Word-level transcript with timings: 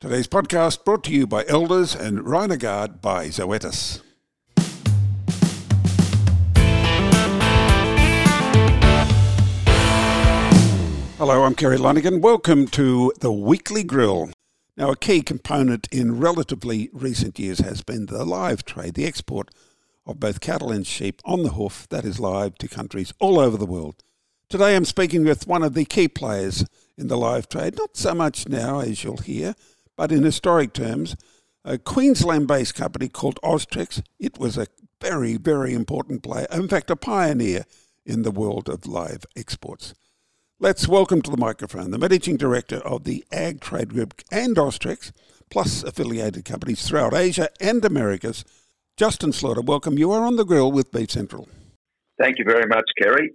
Today's 0.00 0.28
podcast 0.28 0.84
brought 0.84 1.02
to 1.04 1.10
you 1.10 1.26
by 1.26 1.44
Elders 1.48 1.92
and 1.92 2.20
Rhinogard 2.20 3.00
by 3.00 3.26
Zoetis. 3.26 4.00
Hello, 11.16 11.42
I'm 11.42 11.56
Kerry 11.56 11.78
Lonergan. 11.78 12.20
Welcome 12.20 12.68
to 12.68 13.12
the 13.18 13.32
Weekly 13.32 13.82
Grill. 13.82 14.30
Now, 14.76 14.92
a 14.92 14.96
key 14.96 15.20
component 15.20 15.88
in 15.90 16.20
relatively 16.20 16.90
recent 16.92 17.36
years 17.40 17.58
has 17.58 17.82
been 17.82 18.06
the 18.06 18.24
live 18.24 18.64
trade, 18.64 18.94
the 18.94 19.04
export 19.04 19.50
of 20.06 20.20
both 20.20 20.40
cattle 20.40 20.70
and 20.70 20.86
sheep 20.86 21.20
on 21.24 21.42
the 21.42 21.54
hoof, 21.54 21.88
that 21.88 22.04
is 22.04 22.20
live, 22.20 22.54
to 22.58 22.68
countries 22.68 23.12
all 23.18 23.40
over 23.40 23.56
the 23.56 23.66
world. 23.66 24.04
Today 24.48 24.76
I'm 24.76 24.84
speaking 24.84 25.24
with 25.24 25.48
one 25.48 25.64
of 25.64 25.74
the 25.74 25.84
key 25.84 26.06
players 26.06 26.64
in 26.96 27.08
the 27.08 27.18
live 27.18 27.48
trade, 27.48 27.76
not 27.76 27.96
so 27.96 28.14
much 28.14 28.46
now, 28.48 28.78
as 28.78 29.02
you'll 29.02 29.16
hear, 29.16 29.56
but 29.98 30.12
in 30.12 30.22
historic 30.22 30.72
terms, 30.72 31.16
a 31.64 31.76
Queensland 31.76 32.46
based 32.46 32.76
company 32.76 33.08
called 33.08 33.40
Austrex, 33.42 34.00
it 34.20 34.38
was 34.38 34.56
a 34.56 34.68
very, 35.02 35.36
very 35.36 35.74
important 35.74 36.22
player, 36.22 36.46
in 36.52 36.68
fact, 36.68 36.88
a 36.88 36.96
pioneer 36.96 37.64
in 38.06 38.22
the 38.22 38.30
world 38.30 38.68
of 38.68 38.86
live 38.86 39.26
exports. 39.36 39.94
Let's 40.60 40.86
welcome 40.86 41.20
to 41.22 41.30
the 41.32 41.36
microphone 41.36 41.90
the 41.90 41.98
Managing 41.98 42.36
Director 42.36 42.76
of 42.76 43.02
the 43.02 43.24
AgTrade 43.32 43.88
Group 43.88 44.22
and 44.30 44.56
Austrex, 44.56 45.10
plus 45.50 45.82
affiliated 45.82 46.44
companies 46.44 46.86
throughout 46.86 47.12
Asia 47.12 47.48
and 47.60 47.84
Americas, 47.84 48.44
Justin 48.96 49.32
Slaughter. 49.32 49.62
Welcome. 49.62 49.98
You 49.98 50.12
are 50.12 50.24
on 50.24 50.36
the 50.36 50.44
grill 50.44 50.70
with 50.70 50.92
Beef 50.92 51.10
Central. 51.10 51.48
Thank 52.20 52.38
you 52.38 52.44
very 52.44 52.66
much, 52.68 52.88
Kerry. 53.02 53.32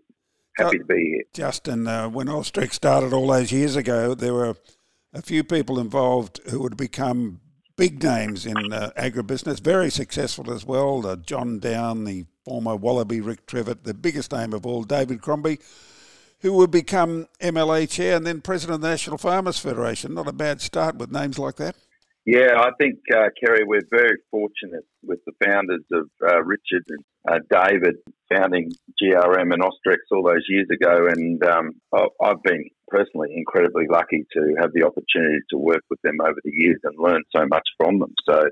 Happy 0.58 0.78
to 0.78 0.86
be 0.86 0.96
here. 0.96 1.24
Justin, 1.34 1.88
uh, 1.88 2.08
when 2.08 2.28
Austrex 2.28 2.74
started 2.74 3.12
all 3.12 3.28
those 3.28 3.52
years 3.52 3.76
ago, 3.76 4.16
there 4.16 4.34
were 4.34 4.56
a 5.14 5.22
few 5.22 5.44
people 5.44 5.80
involved 5.80 6.40
who 6.50 6.60
would 6.62 6.76
become 6.76 7.40
big 7.76 8.04
names 8.04 8.46
in 8.46 8.72
uh, 8.72 8.92
agribusiness, 8.98 9.60
very 9.60 9.90
successful 9.90 10.52
as 10.52 10.66
well. 10.66 11.06
Uh, 11.06 11.16
John 11.16 11.60
Down, 11.60 12.04
the 12.04 12.26
former 12.46 12.76
Wallaby 12.76 13.22
Rick 13.22 13.46
Trevitt, 13.46 13.84
the 13.84 13.94
biggest 13.94 14.32
name 14.32 14.54
of 14.54 14.66
all, 14.66 14.84
David 14.84 15.22
Crombie, 15.22 15.60
who 16.42 16.54
would 16.54 16.72
become 16.72 17.28
MLA 17.40 17.90
chair 17.90 18.18
and 18.18 18.26
then 18.26 18.42
president 18.42 18.76
of 18.76 18.82
the 18.82 18.90
National 18.90 19.18
Farmers 19.18 19.60
Federation. 19.60 20.14
Not 20.14 20.28
a 20.28 20.34
bad 20.34 20.62
start 20.62 20.98
with 20.98 21.12
names 21.12 21.40
like 21.40 21.56
that. 21.56 21.76
Yeah, 22.26 22.56
I 22.58 22.72
think, 22.80 23.00
uh, 23.14 23.30
Kerry, 23.38 23.66
we're 23.66 23.82
very 23.92 24.18
fortunate 24.32 24.86
with 25.04 25.20
the 25.26 25.34
founders 25.44 25.84
of 25.92 26.10
uh, 26.26 26.42
Richard 26.42 26.84
and 26.88 27.04
uh, 27.30 27.40
David 27.52 27.96
founding 28.34 28.72
GRM 29.02 29.54
and 29.54 29.62
Austrex 29.62 29.98
all 30.12 30.24
those 30.24 30.46
years 30.48 30.68
ago. 30.72 31.08
And 31.08 31.44
um, 31.44 31.72
I've 31.94 32.42
been 32.44 32.70
personally 32.88 33.34
incredibly 33.36 33.88
lucky 33.92 34.26
to 34.34 34.56
have 34.62 34.72
the 34.74 34.86
opportunity 34.86 35.40
to 35.50 35.58
work 35.58 35.82
with 35.90 36.00
them 36.02 36.22
over 36.22 36.40
the 36.46 36.52
years 36.54 36.80
and 36.84 36.96
learn 36.98 37.24
so 37.36 37.46
much 37.46 37.68
from 37.78 38.00
them. 38.00 38.14
So, 38.28 38.44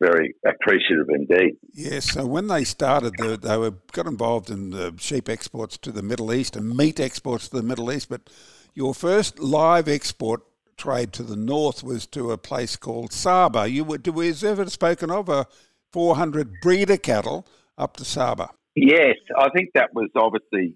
very 0.00 0.34
appreciative 0.46 1.08
indeed. 1.10 1.56
Yes, 1.74 2.12
so 2.12 2.24
when 2.24 2.46
they 2.46 2.64
started, 2.64 3.12
they, 3.18 3.36
they 3.36 3.58
were 3.58 3.74
got 3.92 4.06
involved 4.06 4.48
in 4.48 4.70
the 4.70 4.94
sheep 4.98 5.28
exports 5.28 5.76
to 5.78 5.92
the 5.92 6.02
Middle 6.02 6.32
East 6.32 6.56
and 6.56 6.74
meat 6.74 6.98
exports 6.98 7.48
to 7.48 7.56
the 7.56 7.62
Middle 7.62 7.92
East. 7.92 8.08
But 8.08 8.30
your 8.72 8.94
first 8.94 9.38
live 9.40 9.88
export 9.88 10.42
trade 10.80 11.12
to 11.12 11.22
the 11.22 11.36
north 11.36 11.84
was 11.84 12.06
to 12.08 12.32
a 12.32 12.38
place 12.38 12.74
called 12.76 13.10
Sabah. 13.10 13.70
You 13.70 13.84
were, 13.84 13.98
was 14.12 14.42
ever 14.42 14.68
spoken 14.70 15.10
of 15.10 15.28
a 15.28 15.46
400 15.92 16.60
breeder 16.62 16.96
cattle 16.96 17.46
up 17.76 17.96
to 17.98 18.04
Sabah? 18.04 18.48
Yes, 18.74 19.16
I 19.38 19.48
think 19.54 19.70
that 19.74 19.90
was 19.92 20.08
obviously 20.16 20.74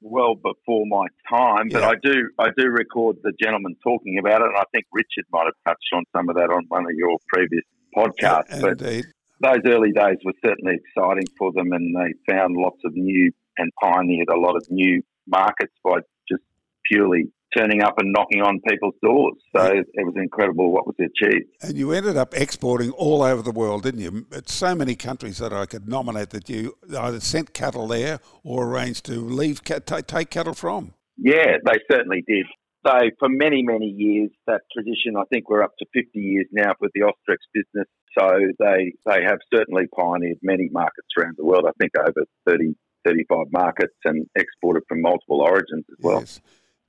well 0.00 0.34
before 0.34 0.86
my 0.86 1.06
time, 1.28 1.68
but 1.70 1.82
yeah. 1.82 1.90
I 1.90 1.94
do 2.02 2.30
I 2.38 2.48
do 2.56 2.68
record 2.68 3.16
the 3.22 3.32
gentleman 3.40 3.76
talking 3.82 4.18
about 4.18 4.40
it, 4.40 4.48
and 4.48 4.56
I 4.56 4.64
think 4.72 4.86
Richard 4.92 5.26
might 5.32 5.44
have 5.44 5.54
touched 5.66 5.90
on 5.92 6.04
some 6.16 6.28
of 6.28 6.36
that 6.36 6.50
on 6.50 6.64
one 6.68 6.84
of 6.84 6.92
your 6.94 7.18
previous 7.28 7.64
podcasts. 7.96 8.50
Yeah, 8.50 8.60
but 8.60 8.80
indeed. 8.82 9.04
those 9.40 9.60
early 9.66 9.92
days 9.92 10.18
were 10.24 10.34
certainly 10.44 10.78
exciting 10.80 11.26
for 11.38 11.52
them, 11.52 11.72
and 11.72 11.94
they 11.94 12.32
found 12.32 12.56
lots 12.56 12.78
of 12.84 12.94
new 12.94 13.30
and 13.58 13.70
pioneered 13.82 14.28
a 14.28 14.38
lot 14.38 14.56
of 14.56 14.64
new 14.70 15.02
markets 15.26 15.74
by 15.84 15.98
just 16.28 16.42
purely 16.90 17.30
turning 17.56 17.82
up 17.82 17.94
and 17.98 18.12
knocking 18.12 18.40
on 18.40 18.60
people's 18.68 18.94
doors. 19.02 19.34
So 19.54 19.66
it 19.66 20.04
was 20.04 20.14
incredible 20.16 20.72
what 20.72 20.86
was 20.86 20.96
achieved. 20.98 21.46
And 21.60 21.76
you 21.76 21.92
ended 21.92 22.16
up 22.16 22.34
exporting 22.34 22.90
all 22.92 23.22
over 23.22 23.42
the 23.42 23.52
world, 23.52 23.82
didn't 23.82 24.00
you? 24.00 24.26
It's 24.32 24.54
so 24.54 24.74
many 24.74 24.94
countries 24.94 25.38
that 25.38 25.52
I 25.52 25.66
could 25.66 25.88
nominate 25.88 26.30
that 26.30 26.48
you 26.48 26.76
either 26.98 27.20
sent 27.20 27.54
cattle 27.54 27.86
there 27.86 28.20
or 28.44 28.66
arranged 28.66 29.04
to 29.06 29.20
leave 29.20 29.62
take 29.64 30.30
cattle 30.30 30.54
from. 30.54 30.94
Yeah, 31.16 31.58
they 31.64 31.78
certainly 31.90 32.24
did. 32.26 32.46
So 32.84 32.98
for 33.20 33.28
many, 33.28 33.62
many 33.62 33.86
years, 33.86 34.30
that 34.48 34.62
tradition, 34.72 35.16
I 35.16 35.22
think 35.32 35.48
we're 35.48 35.62
up 35.62 35.74
to 35.78 35.86
50 35.94 36.18
years 36.18 36.46
now 36.50 36.72
with 36.80 36.90
the 36.94 37.02
Austrex 37.02 37.36
business. 37.54 37.86
So 38.18 38.28
they, 38.58 38.92
they 39.06 39.22
have 39.24 39.38
certainly 39.54 39.84
pioneered 39.96 40.38
many 40.42 40.68
markets 40.70 41.08
around 41.16 41.36
the 41.38 41.44
world. 41.44 41.64
I 41.66 41.72
think 41.80 41.92
over 41.96 42.26
30, 42.48 42.74
35 43.06 43.46
markets 43.52 43.94
and 44.04 44.26
exported 44.34 44.82
from 44.88 45.00
multiple 45.00 45.40
origins 45.40 45.84
as 45.90 45.98
well. 46.00 46.20
Yes. 46.20 46.40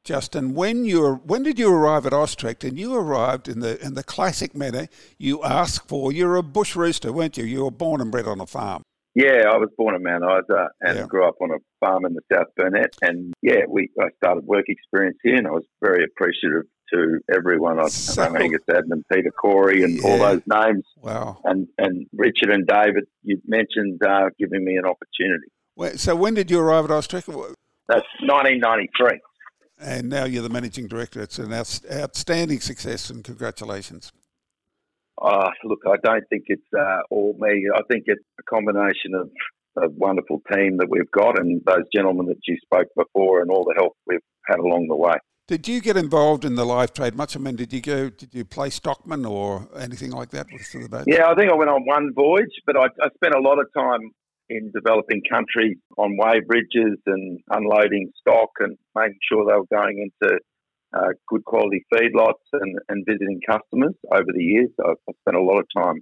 Justin, 0.03 0.53
when 0.53 0.83
you 0.83 1.21
when 1.23 1.43
did 1.43 1.57
you 1.57 1.73
arrive 1.73 2.05
at 2.05 2.11
Austrex? 2.11 2.67
And 2.67 2.77
you 2.77 2.93
arrived 2.93 3.47
in 3.47 3.61
the 3.61 3.81
in 3.83 3.93
the 3.93 4.03
classic 4.03 4.53
manner 4.53 4.87
you 5.17 5.41
asked 5.43 5.87
for. 5.87 6.11
You're 6.11 6.35
a 6.35 6.43
bush 6.43 6.75
rooster, 6.75 7.13
weren't 7.13 7.37
you? 7.37 7.45
You 7.45 7.63
were 7.63 7.71
born 7.71 8.01
and 8.01 8.11
bred 8.11 8.27
on 8.27 8.41
a 8.41 8.45
farm. 8.45 8.83
Yeah, 9.15 9.43
I 9.49 9.57
was 9.57 9.69
born 9.77 9.95
in 9.95 10.03
Mount 10.03 10.23
Isa 10.23 10.69
and 10.81 10.97
yeah. 10.97 11.05
grew 11.05 11.25
up 11.25 11.35
on 11.39 11.51
a 11.51 11.59
farm 11.79 12.03
in 12.05 12.15
the 12.15 12.21
South 12.33 12.47
Burnett. 12.57 12.95
And 13.01 13.33
yeah, 13.41 13.61
we 13.69 13.91
I 14.01 14.07
started 14.17 14.45
work 14.45 14.65
experience 14.67 15.19
here, 15.23 15.37
and 15.37 15.47
I 15.47 15.51
was 15.51 15.63
very 15.81 16.03
appreciative 16.03 16.63
to 16.93 17.19
everyone. 17.33 17.79
I 17.79 17.87
so, 17.87 18.23
Angus 18.23 18.63
Adnan, 18.69 19.03
Peter 19.09 19.31
Corey, 19.31 19.83
and 19.83 20.01
yeah. 20.01 20.09
all 20.09 20.17
those 20.17 20.41
names. 20.47 20.83
Wow. 21.01 21.39
And 21.45 21.69
and 21.77 22.07
Richard 22.11 22.49
and 22.49 22.67
David, 22.67 23.05
you 23.21 23.39
mentioned 23.47 24.01
uh, 24.05 24.31
giving 24.37 24.65
me 24.65 24.75
an 24.75 24.83
opportunity. 24.83 25.47
Wait, 25.77 25.97
so 26.01 26.13
when 26.13 26.33
did 26.33 26.51
you 26.51 26.59
arrive 26.59 26.83
at 26.83 26.91
Austrex? 26.91 27.23
That's 27.87 28.05
1993 28.19 29.19
and 29.83 30.09
now 30.09 30.25
you're 30.25 30.43
the 30.43 30.49
managing 30.49 30.87
director. 30.87 31.21
It's 31.21 31.39
an 31.39 31.53
outstanding 31.53 32.59
success, 32.59 33.09
and 33.09 33.23
congratulations. 33.23 34.11
Uh, 35.21 35.49
look, 35.63 35.79
I 35.87 35.95
don't 36.03 36.23
think 36.29 36.43
it's 36.47 36.67
uh, 36.77 37.01
all 37.11 37.35
me. 37.39 37.67
I 37.73 37.81
think 37.91 38.03
it's 38.07 38.23
a 38.39 38.43
combination 38.43 39.13
of 39.13 39.29
a 39.77 39.89
wonderful 39.89 40.41
team 40.53 40.77
that 40.77 40.87
we've 40.89 41.09
got 41.11 41.39
and 41.39 41.61
those 41.65 41.83
gentlemen 41.95 42.27
that 42.27 42.37
you 42.47 42.57
spoke 42.63 42.87
before 42.95 43.41
and 43.41 43.49
all 43.49 43.63
the 43.63 43.73
help 43.77 43.93
we've 44.05 44.19
had 44.47 44.59
along 44.59 44.87
the 44.87 44.95
way. 44.95 45.15
Did 45.47 45.67
you 45.67 45.81
get 45.81 45.97
involved 45.97 46.45
in 46.45 46.55
the 46.55 46.65
live 46.65 46.93
trade 46.93 47.15
much? 47.15 47.35
I 47.35 47.39
mean, 47.39 47.57
did 47.57 47.73
you 47.73 47.81
go? 47.81 48.09
Did 48.09 48.33
you 48.33 48.45
play 48.45 48.69
stockman 48.69 49.25
or 49.25 49.67
anything 49.77 50.11
like 50.11 50.29
that 50.29 50.47
with 50.51 50.71
the 50.71 50.87
boat? 50.87 51.03
Yeah, 51.05 51.27
I 51.27 51.35
think 51.35 51.51
I 51.51 51.55
went 51.55 51.69
on 51.69 51.85
one 51.85 52.13
voyage, 52.13 52.53
but 52.65 52.77
I, 52.77 52.85
I 53.01 53.09
spent 53.15 53.35
a 53.35 53.41
lot 53.41 53.59
of 53.59 53.67
time 53.77 54.11
in 54.49 54.71
developing 54.73 55.21
countries 55.29 55.77
on 55.97 56.17
way 56.17 56.39
bridges 56.45 56.99
and 57.05 57.39
unloading 57.49 58.11
stock 58.19 58.49
and 58.59 58.77
making 58.95 59.19
sure 59.29 59.45
they 59.45 59.57
were 59.57 59.77
going 59.81 60.11
into 60.21 60.37
uh, 60.93 61.09
good 61.27 61.43
quality 61.45 61.85
feedlots 61.93 62.43
and, 62.53 62.77
and 62.89 63.05
visiting 63.07 63.39
customers 63.47 63.95
over 64.11 64.31
the 64.33 64.43
years. 64.43 64.69
I've, 64.79 64.97
I've 65.09 65.15
spent 65.21 65.37
a 65.37 65.41
lot 65.41 65.59
of 65.59 65.65
time 65.75 66.01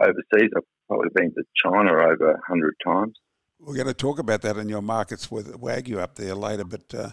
overseas. 0.00 0.50
I've 0.56 0.62
probably 0.88 1.10
been 1.14 1.32
to 1.34 1.42
China 1.64 1.92
over 1.92 2.32
100 2.48 2.74
times. 2.84 3.14
We're 3.60 3.74
going 3.74 3.86
to 3.86 3.94
talk 3.94 4.18
about 4.18 4.42
that 4.42 4.56
in 4.56 4.68
your 4.68 4.82
markets 4.82 5.30
with 5.30 5.58
Wagyu 5.58 5.98
up 5.98 6.16
there 6.16 6.34
later, 6.34 6.64
but 6.64 6.94
uh, 6.94 7.10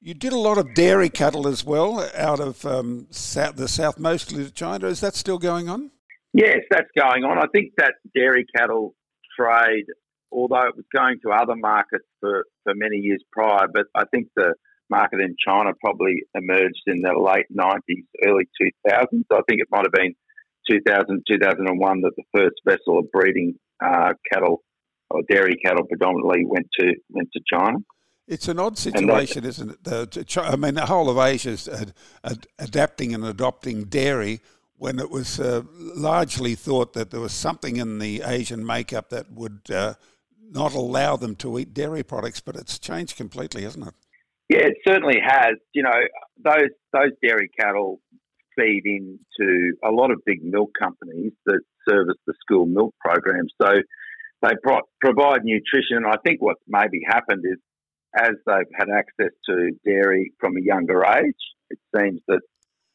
you 0.00 0.14
did 0.14 0.32
a 0.32 0.38
lot 0.38 0.58
of 0.58 0.74
dairy 0.74 1.08
cattle 1.08 1.48
as 1.48 1.64
well 1.64 2.08
out 2.14 2.38
of 2.38 2.64
um, 2.66 3.06
south, 3.10 3.56
the 3.56 3.68
south, 3.68 3.98
mostly 3.98 4.44
to 4.44 4.50
China. 4.50 4.88
Is 4.88 5.00
that 5.00 5.14
still 5.14 5.38
going 5.38 5.68
on? 5.68 5.90
Yes, 6.32 6.58
that's 6.70 6.90
going 6.98 7.24
on. 7.24 7.38
I 7.38 7.46
think 7.54 7.72
that 7.78 7.94
dairy 8.14 8.44
cattle 8.54 8.94
trade, 9.38 9.86
although 10.32 10.66
it 10.66 10.76
was 10.76 10.84
going 10.94 11.18
to 11.22 11.30
other 11.30 11.56
markets 11.56 12.04
for, 12.20 12.44
for 12.64 12.74
many 12.74 12.96
years 12.96 13.22
prior, 13.32 13.66
but 13.72 13.86
I 13.94 14.04
think 14.12 14.28
the 14.36 14.54
market 14.88 15.20
in 15.20 15.34
China 15.44 15.72
probably 15.82 16.22
emerged 16.34 16.82
in 16.86 17.02
the 17.02 17.12
late 17.18 17.46
90s, 17.56 18.04
early 18.26 18.48
2000s. 18.60 19.24
I 19.32 19.40
think 19.48 19.60
it 19.60 19.68
might 19.70 19.84
have 19.84 19.92
been 19.92 20.14
2000, 20.70 21.22
2001 21.30 22.00
that 22.00 22.12
the 22.16 22.22
first 22.34 22.56
vessel 22.64 22.98
of 22.98 23.10
breeding 23.12 23.54
uh, 23.84 24.12
cattle 24.32 24.62
or 25.10 25.22
dairy 25.28 25.56
cattle 25.64 25.84
predominantly 25.86 26.44
went 26.46 26.66
to 26.80 26.94
went 27.10 27.28
to 27.32 27.40
China. 27.52 27.78
It's 28.26 28.48
an 28.48 28.58
odd 28.58 28.76
situation, 28.76 29.44
isn't 29.44 29.70
it? 29.70 29.84
The, 29.84 30.42
I 30.42 30.56
mean, 30.56 30.74
the 30.74 30.86
whole 30.86 31.08
of 31.08 31.16
Asia 31.16 31.50
is 31.50 31.68
ad, 31.68 31.94
ad, 32.24 32.46
adapting 32.58 33.14
and 33.14 33.24
adopting 33.24 33.84
dairy 33.84 34.40
when 34.78 34.98
it 34.98 35.10
was 35.10 35.40
uh, 35.40 35.62
largely 35.74 36.54
thought 36.54 36.92
that 36.92 37.10
there 37.10 37.20
was 37.20 37.32
something 37.32 37.76
in 37.76 37.98
the 37.98 38.22
Asian 38.24 38.64
makeup 38.64 39.10
that 39.10 39.30
would 39.32 39.60
uh, 39.70 39.94
not 40.50 40.74
allow 40.74 41.16
them 41.16 41.34
to 41.36 41.58
eat 41.58 41.74
dairy 41.74 42.02
products, 42.02 42.40
but 42.40 42.56
it's 42.56 42.78
changed 42.78 43.16
completely, 43.16 43.62
hasn't 43.62 43.86
it? 43.86 43.94
Yeah, 44.48 44.66
it 44.66 44.76
certainly 44.86 45.18
has. 45.22 45.54
You 45.74 45.82
know, 45.82 46.00
those 46.44 46.70
those 46.92 47.12
dairy 47.22 47.50
cattle 47.58 48.00
feed 48.56 48.82
into 48.84 49.72
a 49.84 49.90
lot 49.90 50.10
of 50.10 50.20
big 50.24 50.42
milk 50.42 50.70
companies 50.78 51.32
that 51.46 51.60
service 51.88 52.16
the 52.26 52.34
school 52.40 52.66
milk 52.66 52.94
program. 53.00 53.46
So 53.60 53.68
they 54.42 54.52
pro- 54.62 54.88
provide 55.00 55.44
nutrition. 55.44 56.04
I 56.06 56.16
think 56.24 56.40
what 56.40 56.56
maybe 56.66 57.00
happened 57.06 57.44
is 57.44 57.58
as 58.16 58.32
they've 58.46 58.74
had 58.74 58.88
access 58.88 59.32
to 59.48 59.70
dairy 59.84 60.32
from 60.38 60.56
a 60.56 60.62
younger 60.62 61.04
age, 61.04 61.34
it 61.70 61.78
seems 61.94 62.20
that 62.28 62.40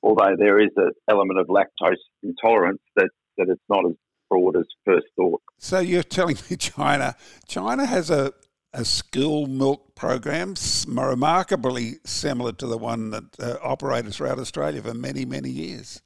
although 0.04 0.36
there 0.38 0.60
is 0.60 0.72
an 0.78 0.92
element 1.10 1.40
of 1.40 1.48
lactose 1.48 1.96
intolerance, 2.24 2.82
that, 2.96 3.10
that 3.38 3.48
it's 3.50 3.62
not 3.70 3.86
as 3.86 3.96
broad 4.30 4.56
as 4.58 4.66
first 4.86 5.08
thought. 5.16 5.42
So 5.58 5.80
you're 5.80 6.04
telling 6.04 6.38
me 6.50 6.58
China, 6.58 7.16
China 7.48 7.86
has 7.86 8.10
a, 8.10 8.34
a 8.74 8.86
school 8.86 9.48
milk 9.48 9.96
program 9.96 10.56
remarkably 10.88 11.96
similar 12.06 12.54
to 12.54 12.68
the 12.68 12.78
one 12.78 13.12
that 13.12 13.40
uh, 13.40 13.58
operated 13.62 14.14
throughout 14.14 14.40
Australia 14.40 14.82
for 14.82 14.94
many, 14.94 15.26
many 15.26 15.50
years. 15.50 16.02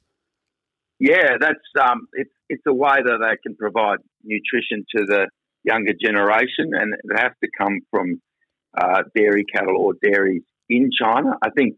Yeah, 0.98 1.36
that's 1.38 1.68
um, 1.78 2.08
it's 2.14 2.30
it's 2.48 2.62
a 2.66 2.72
way 2.72 2.96
that 3.04 3.18
they 3.20 3.36
can 3.42 3.54
provide 3.56 3.98
nutrition 4.24 4.84
to 4.96 5.04
the 5.04 5.28
younger 5.62 5.92
generation, 5.92 6.70
and 6.72 6.94
it 6.94 7.18
has 7.18 7.32
to 7.44 7.50
come 7.58 7.80
from 7.90 8.20
uh, 8.80 9.02
dairy 9.14 9.44
cattle 9.54 9.76
or 9.76 9.92
dairies 10.02 10.42
in 10.70 10.90
China. 10.98 11.36
I 11.42 11.50
think 11.50 11.76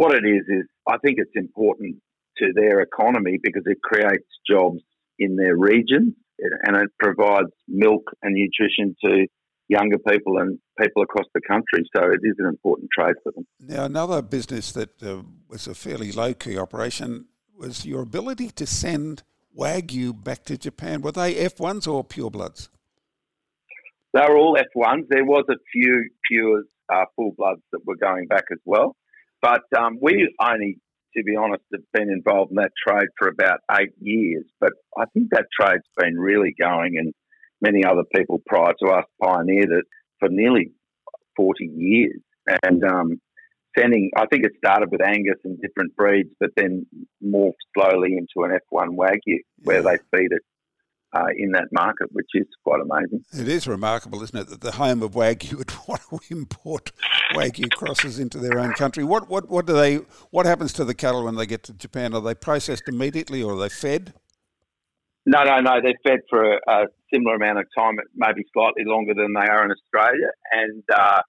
what 0.00 0.14
it 0.14 0.24
is 0.26 0.44
is 0.48 0.64
I 0.88 0.96
think 0.96 1.18
it's 1.18 1.36
important 1.36 1.96
to 2.38 2.52
their 2.54 2.80
economy 2.80 3.38
because 3.42 3.64
it 3.66 3.82
creates 3.82 4.26
jobs 4.48 4.80
in 5.18 5.36
their 5.36 5.54
region 5.54 6.16
and 6.64 6.74
it 6.74 6.88
provides 6.98 7.50
milk 7.68 8.04
and 8.22 8.34
nutrition 8.34 8.96
to 9.04 9.26
younger 9.68 9.98
people 9.98 10.38
and 10.38 10.58
people 10.80 11.02
across 11.02 11.26
the 11.34 11.42
country. 11.46 11.84
So 11.94 12.02
it 12.04 12.20
is 12.22 12.36
an 12.38 12.46
important 12.46 12.88
trade 12.98 13.16
for 13.22 13.32
them. 13.32 13.46
Now, 13.60 13.84
another 13.84 14.22
business 14.22 14.72
that 14.72 15.02
uh, 15.02 15.20
was 15.50 15.66
a 15.66 15.74
fairly 15.74 16.12
low 16.12 16.32
key 16.32 16.56
operation 16.56 17.26
was 17.58 17.84
your 17.84 18.00
ability 18.00 18.48
to 18.52 18.66
send 18.66 19.22
Wagyu 19.54 20.14
back 20.24 20.44
to 20.44 20.56
Japan. 20.56 21.02
Were 21.02 21.12
they 21.12 21.34
F1s 21.34 21.86
or 21.86 22.04
purebloods? 22.04 22.70
They 24.14 24.20
were 24.20 24.38
all 24.38 24.56
F1s. 24.56 25.08
There 25.10 25.26
was 25.26 25.44
a 25.50 25.58
few 25.70 26.08
pure 26.26 26.64
uh, 26.88 27.04
full 27.14 27.32
bloods 27.36 27.60
that 27.72 27.84
were 27.84 27.96
going 27.96 28.28
back 28.28 28.44
as 28.50 28.60
well. 28.64 28.96
But 29.42 29.62
um, 29.76 29.98
we 30.00 30.34
only, 30.40 30.78
to 31.16 31.22
be 31.22 31.36
honest, 31.36 31.62
have 31.72 31.82
been 31.92 32.10
involved 32.10 32.50
in 32.50 32.56
that 32.56 32.72
trade 32.86 33.08
for 33.18 33.28
about 33.28 33.60
eight 33.72 33.92
years. 34.00 34.44
But 34.60 34.72
I 34.98 35.04
think 35.12 35.28
that 35.30 35.46
trade's 35.58 35.84
been 35.96 36.18
really 36.18 36.54
going, 36.60 36.96
and 36.98 37.12
many 37.60 37.84
other 37.84 38.04
people 38.14 38.40
prior 38.46 38.74
to 38.82 38.90
us 38.92 39.04
pioneered 39.22 39.70
it 39.70 39.84
for 40.18 40.28
nearly 40.28 40.72
40 41.36 41.64
years. 41.64 42.20
And 42.62 42.82
um, 42.84 43.20
sending, 43.78 44.10
I 44.16 44.26
think 44.26 44.44
it 44.44 44.52
started 44.56 44.90
with 44.90 45.02
Angus 45.02 45.38
and 45.44 45.60
different 45.60 45.94
breeds, 45.96 46.30
but 46.38 46.50
then 46.56 46.86
morphed 47.24 47.54
slowly 47.76 48.16
into 48.16 48.44
an 48.44 48.58
F1 48.72 48.96
Wagyu 48.96 49.38
where 49.62 49.82
they 49.82 49.96
feed 50.14 50.32
it 50.32 50.42
uh, 51.12 51.26
in 51.36 51.52
that 51.52 51.68
market, 51.72 52.08
which 52.12 52.28
is 52.34 52.46
quite 52.64 52.80
amazing. 52.80 53.24
It 53.32 53.48
is 53.48 53.66
remarkable, 53.66 54.22
isn't 54.22 54.38
it, 54.38 54.48
that 54.48 54.60
the 54.60 54.72
home 54.72 55.02
of 55.02 55.12
Wagyu 55.12 55.54
would 55.58 55.72
want 55.86 56.02
to 56.10 56.20
import 56.30 56.92
Wagyu 57.34 57.70
crosses 57.70 58.18
into 58.18 58.38
their 58.38 58.58
own 58.58 58.72
country. 58.74 59.04
What, 59.04 59.28
what, 59.28 59.48
what 59.48 59.66
do 59.66 59.72
they? 59.72 59.96
What 60.30 60.46
happens 60.46 60.72
to 60.74 60.84
the 60.84 60.94
cattle 60.94 61.24
when 61.24 61.36
they 61.36 61.46
get 61.46 61.62
to 61.64 61.72
Japan? 61.72 62.14
Are 62.14 62.20
they 62.20 62.34
processed 62.34 62.84
immediately, 62.86 63.42
or 63.42 63.54
are 63.54 63.60
they 63.60 63.68
fed? 63.68 64.14
No, 65.26 65.44
no, 65.44 65.60
no. 65.60 65.80
They're 65.82 65.94
fed 66.06 66.20
for 66.28 66.54
a, 66.54 66.58
a 66.68 66.84
similar 67.12 67.36
amount 67.36 67.58
of 67.58 67.66
time, 67.76 67.96
maybe 68.14 68.44
slightly 68.52 68.84
longer 68.84 69.14
than 69.14 69.34
they 69.34 69.48
are 69.48 69.64
in 69.64 69.70
Australia, 69.70 70.28
and 70.52 70.82
uh, 70.94 71.20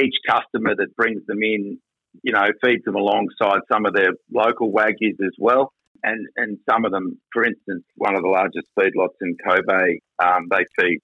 each 0.00 0.14
customer 0.28 0.74
that 0.76 0.94
brings 0.96 1.24
them 1.26 1.42
in, 1.42 1.78
you 2.22 2.32
know, 2.32 2.46
feeds 2.62 2.84
them 2.84 2.96
alongside 2.96 3.60
some 3.70 3.86
of 3.86 3.94
their 3.94 4.12
local 4.32 4.70
wagyus 4.72 5.16
as 5.20 5.32
well 5.38 5.72
and 6.02 6.26
and 6.36 6.58
some 6.70 6.84
of 6.84 6.92
them, 6.92 7.18
for 7.32 7.44
instance, 7.44 7.84
one 7.96 8.16
of 8.16 8.22
the 8.22 8.28
largest 8.28 8.68
feedlots 8.78 9.18
in 9.20 9.36
Kobe, 9.44 9.98
um, 10.22 10.48
they 10.50 10.64
feed 10.78 11.00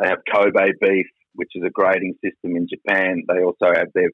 they 0.00 0.08
have 0.08 0.18
Kobe 0.32 0.72
beef, 0.80 1.06
which 1.34 1.50
is 1.54 1.64
a 1.64 1.70
grading 1.70 2.14
system 2.24 2.56
in 2.56 2.68
Japan. 2.68 3.24
They 3.28 3.42
also 3.42 3.66
have 3.74 3.88
their 3.94 4.10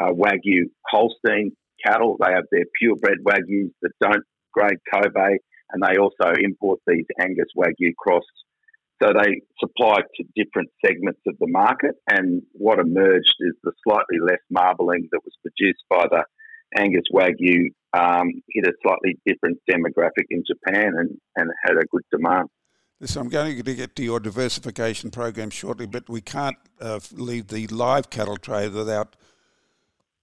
uh, 0.00 0.12
Wagyu 0.12 0.70
Holstein 0.86 1.52
cattle. 1.84 2.16
They 2.20 2.32
have 2.32 2.44
their 2.50 2.64
purebred 2.80 3.24
Wagyus 3.24 3.70
that 3.82 3.92
don't 4.00 4.24
grade 4.52 4.78
Kobe, 4.92 5.38
and 5.70 5.82
they 5.82 5.98
also 5.98 6.32
import 6.40 6.80
these 6.86 7.06
Angus 7.20 7.48
Wagyu 7.56 7.94
cross. 7.96 8.24
So 9.02 9.12
they 9.12 9.42
supply 9.60 9.98
to 10.00 10.24
different 10.34 10.70
segments 10.84 11.20
of 11.26 11.36
the 11.38 11.46
market, 11.46 11.94
and 12.10 12.42
what 12.52 12.80
emerged 12.80 13.34
is 13.40 13.54
the 13.62 13.72
slightly 13.84 14.18
less 14.20 14.42
marbling 14.50 15.08
that 15.12 15.20
was 15.24 15.34
produced 15.42 15.84
by 15.88 16.06
the 16.10 16.24
Angus 16.76 17.04
Wagyu 17.12 17.70
um, 17.94 18.42
hit 18.50 18.66
a 18.66 18.72
slightly 18.82 19.18
different 19.26 19.58
demographic 19.70 20.26
in 20.30 20.42
Japan 20.46 20.92
and, 20.96 21.18
and 21.36 21.50
had 21.64 21.76
a 21.76 21.86
good 21.90 22.02
demand. 22.10 22.48
So 23.04 23.20
I'm 23.20 23.28
going 23.28 23.62
to 23.62 23.74
get 23.74 23.94
to 23.96 24.02
your 24.02 24.18
diversification 24.18 25.10
program 25.10 25.50
shortly, 25.50 25.86
but 25.86 26.08
we 26.08 26.20
can't 26.20 26.56
uh, 26.80 26.98
leave 27.12 27.46
the 27.46 27.68
live 27.68 28.10
cattle 28.10 28.36
trade 28.36 28.72
without 28.72 29.14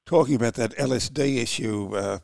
talking 0.06 0.36
about 0.36 0.56
that 0.56 0.76
LSD 0.76 1.38
issue 1.38 1.96
uh, 1.96 2.20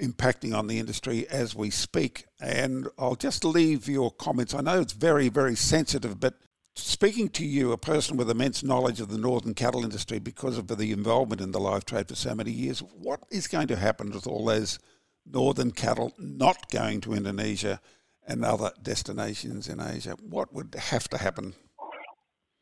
impacting 0.00 0.56
on 0.56 0.68
the 0.68 0.78
industry 0.78 1.28
as 1.28 1.56
we 1.56 1.70
speak. 1.70 2.26
And 2.40 2.86
I'll 2.96 3.16
just 3.16 3.44
leave 3.44 3.88
your 3.88 4.12
comments. 4.12 4.54
I 4.54 4.60
know 4.60 4.80
it's 4.80 4.92
very, 4.92 5.28
very 5.28 5.56
sensitive, 5.56 6.20
but 6.20 6.34
speaking 6.76 7.28
to 7.30 7.44
you, 7.44 7.72
a 7.72 7.78
person 7.78 8.16
with 8.16 8.30
immense 8.30 8.62
knowledge 8.62 9.00
of 9.00 9.08
the 9.08 9.18
northern 9.18 9.54
cattle 9.54 9.84
industry 9.84 10.18
because 10.18 10.58
of 10.58 10.68
the 10.68 10.92
involvement 10.92 11.40
in 11.40 11.52
the 11.52 11.60
live 11.60 11.84
trade 11.84 12.08
for 12.08 12.14
so 12.14 12.34
many 12.34 12.50
years, 12.50 12.80
what 12.80 13.20
is 13.30 13.48
going 13.48 13.68
to 13.68 13.76
happen 13.76 14.10
with 14.10 14.26
all 14.26 14.44
those 14.44 14.78
northern 15.24 15.72
cattle 15.72 16.12
not 16.18 16.70
going 16.70 17.00
to 17.00 17.12
Indonesia 17.12 17.80
and 18.26 18.44
other 18.44 18.72
destinations 18.82 19.68
in 19.68 19.80
Asia? 19.80 20.16
What 20.22 20.52
would 20.52 20.74
have 20.74 21.08
to 21.08 21.18
happen? 21.18 21.54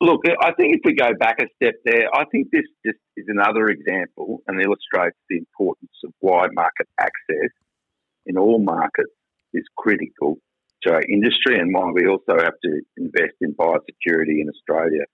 Look, 0.00 0.22
I 0.26 0.52
think 0.52 0.74
if 0.74 0.80
we 0.84 0.94
go 0.94 1.14
back 1.18 1.36
a 1.40 1.46
step 1.56 1.74
there, 1.84 2.08
I 2.12 2.24
think 2.26 2.48
this 2.50 2.66
just 2.84 2.98
is 3.16 3.26
another 3.28 3.66
example 3.66 4.42
and 4.46 4.60
illustrates 4.60 5.16
the 5.30 5.38
importance 5.38 5.92
of 6.04 6.12
why 6.20 6.46
market 6.52 6.88
access 7.00 7.50
in 8.26 8.36
all 8.36 8.58
markets 8.58 9.12
is 9.54 9.64
critical 9.76 10.38
to 10.84 10.92
our 10.94 11.02
industry 11.08 11.58
and 11.58 11.72
why 11.72 11.90
we 11.92 12.06
also 12.06 12.36
have 12.38 12.54
to 12.62 12.80
invest 12.96 13.34
in 13.40 13.54
biosecurity 13.54 14.40
in 14.40 14.48
Australia 14.48 15.04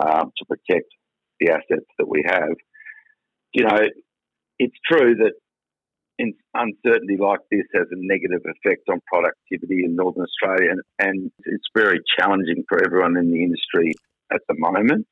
um, 0.00 0.32
to 0.36 0.44
protect 0.46 0.88
the 1.40 1.50
assets 1.50 1.86
that 1.98 2.08
we 2.08 2.22
have. 2.26 2.54
You 3.52 3.64
know, 3.64 3.78
it's 4.58 4.76
true 4.88 5.16
that 5.16 5.32
uncertainty 6.54 7.16
like 7.18 7.40
this 7.50 7.66
has 7.74 7.86
a 7.90 7.96
negative 7.96 8.42
effect 8.44 8.82
on 8.90 9.00
productivity 9.06 9.84
in 9.84 9.96
Northern 9.96 10.24
Australia, 10.24 10.74
and 10.98 11.30
it's 11.44 11.68
very 11.74 12.00
challenging 12.18 12.64
for 12.68 12.84
everyone 12.84 13.16
in 13.16 13.30
the 13.30 13.42
industry 13.42 13.92
at 14.32 14.40
the 14.48 14.54
moment. 14.58 15.06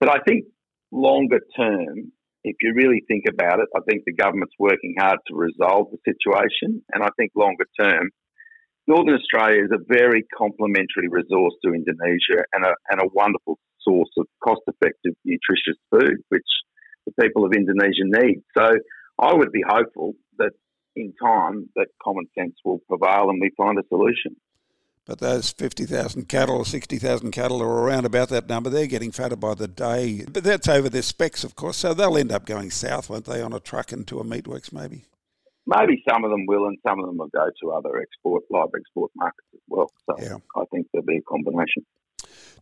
But 0.00 0.10
I 0.10 0.18
think 0.26 0.46
longer 0.90 1.40
term, 1.56 2.12
if 2.42 2.56
you 2.62 2.72
really 2.74 3.04
think 3.06 3.24
about 3.28 3.60
it, 3.60 3.68
I 3.76 3.80
think 3.88 4.04
the 4.04 4.14
government's 4.14 4.54
working 4.58 4.94
hard 4.98 5.18
to 5.28 5.34
resolve 5.34 5.88
the 5.92 5.98
situation, 6.04 6.82
and 6.92 7.02
I 7.04 7.08
think 7.16 7.32
longer 7.36 7.66
term, 7.78 8.10
Northern 8.86 9.14
Australia 9.14 9.64
is 9.64 9.70
a 9.72 9.82
very 9.86 10.24
complementary 10.36 11.08
resource 11.08 11.54
to 11.64 11.74
Indonesia 11.74 12.42
and 12.52 12.64
a, 12.64 12.74
and 12.90 13.00
a 13.00 13.08
wonderful 13.12 13.58
source 13.82 14.10
of 14.18 14.26
cost 14.42 14.62
effective, 14.66 15.14
nutritious 15.24 15.78
food, 15.90 16.18
which 16.28 16.46
the 17.06 17.12
people 17.22 17.44
of 17.44 17.52
Indonesia 17.52 18.04
need. 18.04 18.42
So 18.56 18.66
I 19.18 19.34
would 19.34 19.52
be 19.52 19.62
hopeful 19.66 20.14
that 20.38 20.52
in 20.96 21.12
time 21.22 21.68
that 21.76 21.86
common 22.02 22.26
sense 22.38 22.54
will 22.64 22.80
prevail 22.88 23.30
and 23.30 23.40
we 23.40 23.50
find 23.56 23.78
a 23.78 23.82
solution. 23.88 24.36
But 25.06 25.18
those 25.18 25.50
50,000 25.50 26.28
cattle 26.28 26.56
or 26.56 26.64
60,000 26.64 27.32
cattle 27.32 27.62
are 27.62 27.82
around 27.82 28.04
about 28.04 28.28
that 28.28 28.48
number. 28.48 28.70
They're 28.70 28.86
getting 28.86 29.10
fatter 29.10 29.34
by 29.34 29.54
the 29.54 29.66
day. 29.66 30.24
But 30.30 30.44
that's 30.44 30.68
over 30.68 30.88
their 30.88 31.02
specs, 31.02 31.42
of 31.42 31.56
course. 31.56 31.78
So 31.78 31.94
they'll 31.94 32.16
end 32.16 32.30
up 32.30 32.46
going 32.46 32.70
south, 32.70 33.10
won't 33.10 33.24
they, 33.24 33.42
on 33.42 33.52
a 33.52 33.60
truck 33.60 33.92
into 33.92 34.20
a 34.20 34.24
meatworks 34.24 34.72
maybe? 34.72 35.04
Maybe 35.70 36.02
some 36.08 36.24
of 36.24 36.30
them 36.30 36.46
will, 36.46 36.66
and 36.66 36.78
some 36.86 36.98
of 36.98 37.06
them 37.06 37.18
will 37.18 37.28
go 37.28 37.46
to 37.62 37.70
other 37.70 38.00
export, 38.00 38.42
live 38.50 38.70
export 38.76 39.12
markets 39.14 39.46
as 39.54 39.60
well. 39.68 39.92
So 40.06 40.16
yeah. 40.18 40.38
I 40.56 40.64
think 40.72 40.88
there'll 40.92 41.06
be 41.06 41.18
a 41.18 41.22
combination. 41.22 41.86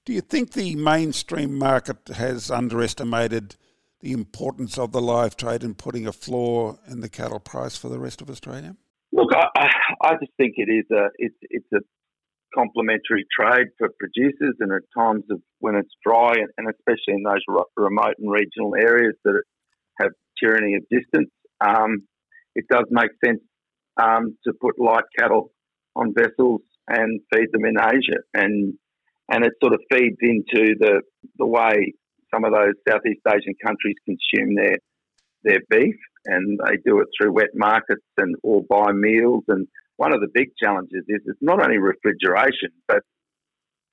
Do 0.05 0.13
you 0.13 0.21
think 0.21 0.53
the 0.53 0.77
mainstream 0.77 1.59
market 1.59 2.09
has 2.15 2.51
underestimated 2.51 3.57
the 4.01 4.13
importance 4.13 4.79
of 4.79 4.93
the 4.93 5.01
live 5.01 5.37
trade 5.37 5.65
in 5.65 5.75
putting 5.75 6.07
a 6.07 6.13
floor 6.13 6.79
in 6.87 7.01
the 7.01 7.09
cattle 7.09 7.41
price 7.41 7.77
for 7.77 7.89
the 7.89 7.99
rest 7.99 8.21
of 8.21 8.29
Australia? 8.31 8.77
Look, 9.13 9.31
I, 9.35 9.69
I 10.03 10.13
just 10.21 10.33
think 10.37 10.55
it 10.57 10.71
is 10.71 10.85
a 10.93 11.09
it's 11.17 11.37
it's 11.43 11.73
a 11.73 11.81
complementary 12.55 13.27
trade 13.39 13.69
for 13.79 13.89
producers, 13.99 14.55
and 14.61 14.73
at 14.73 14.83
times 14.97 15.25
of 15.31 15.41
when 15.61 15.77
it's 15.77 15.93
dry, 16.05 16.35
and 16.57 16.69
especially 16.69 17.15
in 17.15 17.23
those 17.23 17.43
remote 17.77 18.15
and 18.19 18.31
regional 18.31 18.75
areas 18.75 19.15
that 19.25 19.43
have 20.01 20.11
tyranny 20.43 20.75
of 20.75 20.83
distance, 20.91 21.31
um, 21.61 22.08
it 22.59 22.67
does 22.69 22.87
make 22.91 23.11
sense 23.25 23.41
um, 24.03 24.37
to 24.45 24.53
put 24.61 24.81
light 24.81 25.05
cattle 25.19 25.53
on 25.95 26.13
vessels 26.13 26.63
and 26.89 27.21
feed 27.33 27.47
them 27.53 27.65
in 27.65 27.77
Asia, 27.81 28.21
and 28.35 28.75
and 29.31 29.45
it 29.45 29.53
sort 29.63 29.75
of 29.75 29.81
feeds 29.93 30.17
into 30.21 30.75
the 30.79 31.03
the 31.39 31.47
way 31.47 31.93
some 32.35 32.45
of 32.45 32.53
those 32.53 32.75
Southeast 32.89 33.21
Asian 33.29 33.55
countries 33.65 33.97
consume 34.05 34.57
their 34.57 34.77
their 35.45 35.61
beef, 35.71 35.95
and 36.27 36.59
they 36.67 36.77
do 36.85 36.99
it 37.01 37.09
through 37.17 37.33
wet 37.33 37.55
markets 37.55 38.05
and 38.17 38.35
or 38.43 38.63
buy 38.69 38.91
meals. 38.93 39.45
And 39.49 39.69
one 39.97 40.13
of 40.13 40.21
the 40.21 40.29
big 40.35 40.49
challenges 40.63 41.05
is 41.07 41.21
it's 41.27 41.39
not 41.41 41.63
only 41.63 41.79
refrigeration, 41.79 42.71
but 42.89 43.03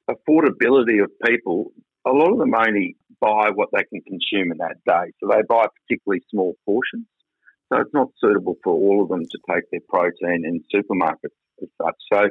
affordability 0.09 1.03
of 1.03 1.11
people. 1.23 1.71
A 2.07 2.11
lot 2.11 2.31
of 2.31 2.37
them 2.39 2.53
only 2.55 2.95
buy 3.19 3.49
what 3.53 3.69
they 3.73 3.83
can 3.91 4.01
consume 4.01 4.51
in 4.51 4.57
that 4.57 4.77
day, 4.87 5.11
so 5.19 5.29
they 5.29 5.41
buy 5.47 5.65
particularly 5.87 6.21
small 6.31 6.55
portions. 6.65 7.05
So 7.75 7.81
it's 7.81 7.93
not 7.93 8.07
suitable 8.23 8.55
for 8.63 8.73
all 8.73 9.03
of 9.03 9.09
them 9.09 9.23
to 9.23 9.37
take 9.51 9.63
their 9.71 9.81
protein 9.89 10.45
in 10.45 10.63
supermarkets 10.73 11.35
as 11.61 11.69
such. 11.81 11.95
So 12.11 12.27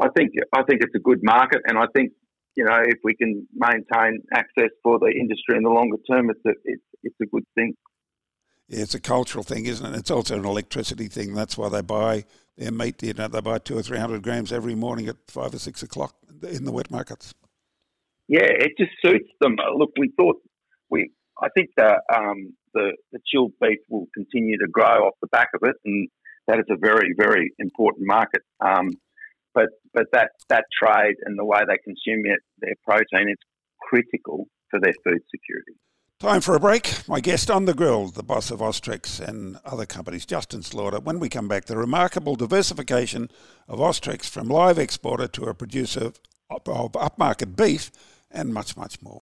I 0.00 0.08
think 0.16 0.30
I 0.54 0.62
think 0.64 0.82
it's 0.82 0.94
a 0.96 0.98
good 0.98 1.20
market, 1.22 1.60
and 1.66 1.78
I 1.78 1.86
think 1.94 2.12
you 2.56 2.64
know 2.64 2.80
if 2.84 2.98
we 3.04 3.14
can 3.14 3.46
maintain 3.54 4.22
access 4.34 4.70
for 4.82 4.98
the 4.98 5.06
industry 5.06 5.56
in 5.56 5.62
the 5.62 5.70
longer 5.70 5.98
term, 6.10 6.30
it's 6.30 6.40
a 6.46 6.52
it's, 6.64 6.82
it's 7.02 7.16
a 7.22 7.26
good 7.26 7.44
thing. 7.54 7.74
Yeah, 8.68 8.82
it's 8.82 8.94
a 8.94 9.00
cultural 9.00 9.44
thing, 9.44 9.66
isn't 9.66 9.94
it? 9.94 9.98
It's 9.98 10.10
also 10.10 10.36
an 10.36 10.44
electricity 10.44 11.08
thing. 11.08 11.34
That's 11.34 11.58
why 11.58 11.68
they 11.68 11.82
buy 11.82 12.24
their 12.56 12.72
meat. 12.72 13.02
You 13.02 13.12
know, 13.12 13.28
they 13.28 13.40
buy 13.40 13.58
two 13.58 13.78
or 13.78 13.82
three 13.82 13.98
hundred 13.98 14.22
grams 14.22 14.52
every 14.52 14.74
morning 14.74 15.06
at 15.08 15.16
five 15.28 15.54
or 15.54 15.58
six 15.58 15.82
o'clock 15.82 16.14
in 16.42 16.64
the 16.64 16.72
wet 16.72 16.90
markets. 16.90 17.34
Yeah, 18.26 18.46
it 18.46 18.72
just 18.78 18.92
suits 19.04 19.30
them. 19.40 19.56
Look, 19.76 19.90
we 19.98 20.12
thought 20.18 20.36
we. 20.90 21.10
I 21.40 21.48
think 21.54 21.70
the 21.76 22.00
um, 22.14 22.54
the, 22.74 22.92
the 23.12 23.20
chilled 23.26 23.52
beef 23.60 23.78
will 23.88 24.06
continue 24.14 24.58
to 24.58 24.68
grow 24.70 25.06
off 25.06 25.14
the 25.20 25.28
back 25.28 25.48
of 25.54 25.68
it, 25.68 25.76
and 25.84 26.08
that 26.46 26.58
is 26.58 26.66
a 26.70 26.76
very 26.76 27.14
very 27.16 27.52
important 27.58 28.06
market. 28.06 28.42
Um, 28.64 28.90
but 29.54 29.68
but 29.92 30.06
that 30.12 30.30
that 30.48 30.64
trade 30.72 31.16
and 31.24 31.38
the 31.38 31.44
way 31.44 31.60
they 31.66 31.78
consume 31.84 32.24
it, 32.26 32.40
their 32.58 32.74
protein 32.84 33.28
is 33.28 33.38
critical 33.80 34.46
for 34.70 34.80
their 34.80 34.94
food 35.04 35.20
security. 35.30 35.72
Time 36.18 36.40
for 36.40 36.54
a 36.54 36.60
break. 36.60 37.08
My 37.08 37.18
guest 37.18 37.50
on 37.50 37.64
the 37.64 37.74
grill, 37.74 38.06
the 38.06 38.22
boss 38.22 38.52
of 38.52 38.60
Austrex 38.60 39.18
and 39.18 39.58
other 39.64 39.84
companies, 39.84 40.24
Justin 40.24 40.62
Slaughter. 40.62 41.00
When 41.00 41.18
we 41.18 41.28
come 41.28 41.48
back, 41.48 41.64
the 41.64 41.76
remarkable 41.76 42.36
diversification 42.36 43.28
of 43.66 43.80
Austrex 43.80 44.28
from 44.30 44.46
live 44.46 44.78
exporter 44.78 45.26
to 45.26 45.46
a 45.46 45.54
producer 45.54 46.12
of 46.48 46.62
upmarket 46.70 47.56
beef 47.56 47.90
and 48.30 48.54
much, 48.54 48.76
much 48.76 49.02
more. 49.02 49.22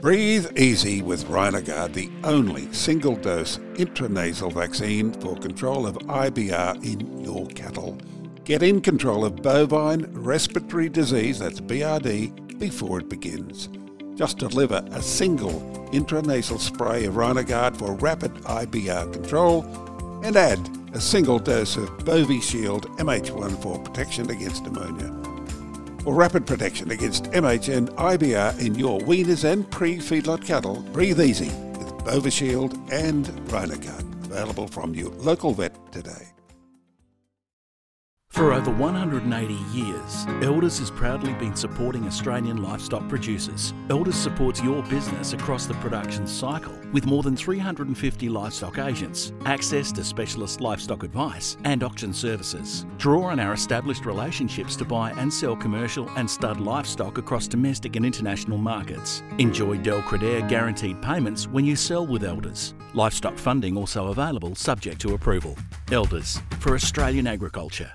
Breathe 0.00 0.58
easy 0.58 1.00
with 1.00 1.24
Rhinogard, 1.26 1.94
the 1.94 2.10
only 2.22 2.70
single 2.72 3.16
dose 3.16 3.56
intranasal 3.74 4.52
vaccine 4.52 5.10
for 5.12 5.36
control 5.36 5.86
of 5.86 5.96
IBR 5.96 6.84
in 6.84 7.24
your 7.24 7.46
cattle. 7.46 7.96
Get 8.44 8.62
in 8.62 8.82
control 8.82 9.24
of 9.24 9.42
bovine 9.42 10.06
respiratory 10.12 10.90
disease, 10.90 11.38
that's 11.38 11.60
BRD, 11.60 12.58
before 12.58 13.00
it 13.00 13.08
begins. 13.08 13.70
Just 14.14 14.38
deliver 14.38 14.84
a 14.92 15.00
single 15.00 15.60
intranasal 15.92 16.60
spray 16.60 17.06
of 17.06 17.14
Rhinogard 17.14 17.76
for 17.76 17.94
rapid 17.94 18.34
IBR 18.34 19.12
control 19.14 19.64
and 20.22 20.36
add 20.36 20.60
a 20.92 21.00
single 21.00 21.38
dose 21.38 21.76
of 21.76 21.88
Bovishield 21.98 22.84
MH1 22.98 23.62
for 23.62 23.78
protection 23.78 24.30
against 24.30 24.62
pneumonia. 24.64 25.25
For 26.06 26.14
rapid 26.14 26.46
protection 26.46 26.92
against 26.92 27.24
MH 27.32 27.76
and 27.76 27.90
IBR 27.90 28.60
in 28.64 28.76
your 28.76 29.00
weaners 29.00 29.42
and 29.42 29.68
pre-feedlot 29.72 30.46
cattle, 30.46 30.80
breathe 30.92 31.20
easy 31.20 31.48
with 31.48 31.88
Bovishield 32.04 32.74
and 32.92 33.26
Rhinogard. 33.48 34.04
Available 34.26 34.68
from 34.68 34.94
your 34.94 35.10
local 35.14 35.52
vet 35.52 35.74
today. 35.90 36.35
For 38.36 38.52
over 38.52 38.70
180 38.70 39.54
years, 39.72 40.26
Elders 40.42 40.78
has 40.78 40.90
proudly 40.90 41.32
been 41.32 41.56
supporting 41.56 42.06
Australian 42.06 42.62
livestock 42.62 43.08
producers. 43.08 43.72
Elders 43.88 44.14
supports 44.14 44.62
your 44.62 44.82
business 44.82 45.32
across 45.32 45.64
the 45.64 45.72
production 45.76 46.26
cycle 46.26 46.78
with 46.92 47.06
more 47.06 47.22
than 47.22 47.34
350 47.34 48.28
livestock 48.28 48.76
agents, 48.76 49.32
access 49.46 49.90
to 49.92 50.04
specialist 50.04 50.60
livestock 50.60 51.02
advice 51.02 51.56
and 51.64 51.82
auction 51.82 52.12
services. 52.12 52.84
Draw 52.98 53.22
on 53.22 53.40
our 53.40 53.54
established 53.54 54.04
relationships 54.04 54.76
to 54.76 54.84
buy 54.84 55.12
and 55.12 55.32
sell 55.32 55.56
commercial 55.56 56.06
and 56.10 56.30
stud 56.30 56.60
livestock 56.60 57.16
across 57.16 57.48
domestic 57.48 57.96
and 57.96 58.04
international 58.04 58.58
markets. 58.58 59.22
Enjoy 59.38 59.78
Del 59.78 60.02
Credere 60.02 60.46
guaranteed 60.46 61.00
payments 61.00 61.48
when 61.48 61.64
you 61.64 61.74
sell 61.74 62.06
with 62.06 62.22
Elders. 62.22 62.74
Livestock 62.92 63.38
funding 63.38 63.78
also 63.78 64.08
available 64.08 64.54
subject 64.54 65.00
to 65.00 65.14
approval. 65.14 65.56
Elders 65.90 66.38
for 66.60 66.74
Australian 66.74 67.26
agriculture. 67.26 67.90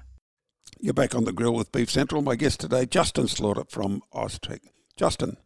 You're 0.84 0.96
back 0.96 1.14
on 1.14 1.26
the 1.26 1.32
grill 1.32 1.54
with 1.54 1.72
Beef 1.72 1.92
Central. 1.92 2.24
My 2.24 2.36
guest 2.36 2.60
today, 2.60 2.88
Justin 2.88 3.28
Slaughter 3.28 3.66
from 3.70 4.02
Austrex. 4.16 4.62
Justin, 4.96 5.38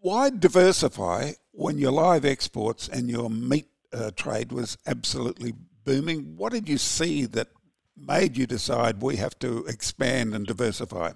why 0.00 0.30
diversify 0.30 1.34
when 1.52 1.78
your 1.78 1.92
live 1.92 2.24
exports 2.24 2.88
and 2.88 3.08
your 3.08 3.30
meat 3.30 3.68
uh, 3.92 4.10
trade 4.16 4.50
was 4.50 4.76
absolutely 4.84 5.52
booming? 5.84 6.36
What 6.36 6.52
did 6.52 6.68
you 6.68 6.78
see 6.78 7.24
that 7.26 7.50
made 7.96 8.36
you 8.36 8.48
decide 8.48 9.00
we 9.00 9.14
have 9.14 9.38
to 9.38 9.64
expand 9.66 10.34
and 10.34 10.44
diversify? 10.44 11.12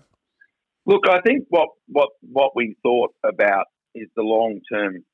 Look, 0.86 1.08
I 1.10 1.20
think 1.26 1.46
what 1.48 1.70
what 1.88 2.10
what 2.20 2.52
we 2.54 2.76
thought 2.84 3.12
about 3.24 3.66
is 3.92 4.06
the 4.14 4.22
long 4.22 4.60
term 4.72 5.04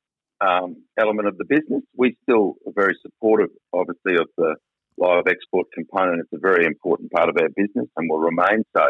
um, 0.43 0.85
element 1.01 1.29
of 1.29 1.39
the 1.39 1.47
business. 1.47 1.83
We 1.97 2.19
still 2.25 2.57
are 2.67 2.75
very 2.77 2.95
supportive, 3.01 3.49
obviously, 3.73 4.17
of 4.17 4.29
the 4.37 4.57
live 4.99 5.25
export 5.29 5.67
component. 5.75 6.21
It's 6.21 6.33
a 6.33 6.39
very 6.39 6.67
important 6.67 7.11
part 7.13 7.29
of 7.29 7.37
our 7.41 7.49
business 7.57 7.89
and 7.97 8.09
will 8.09 8.19
remain 8.19 8.65
so. 8.77 8.87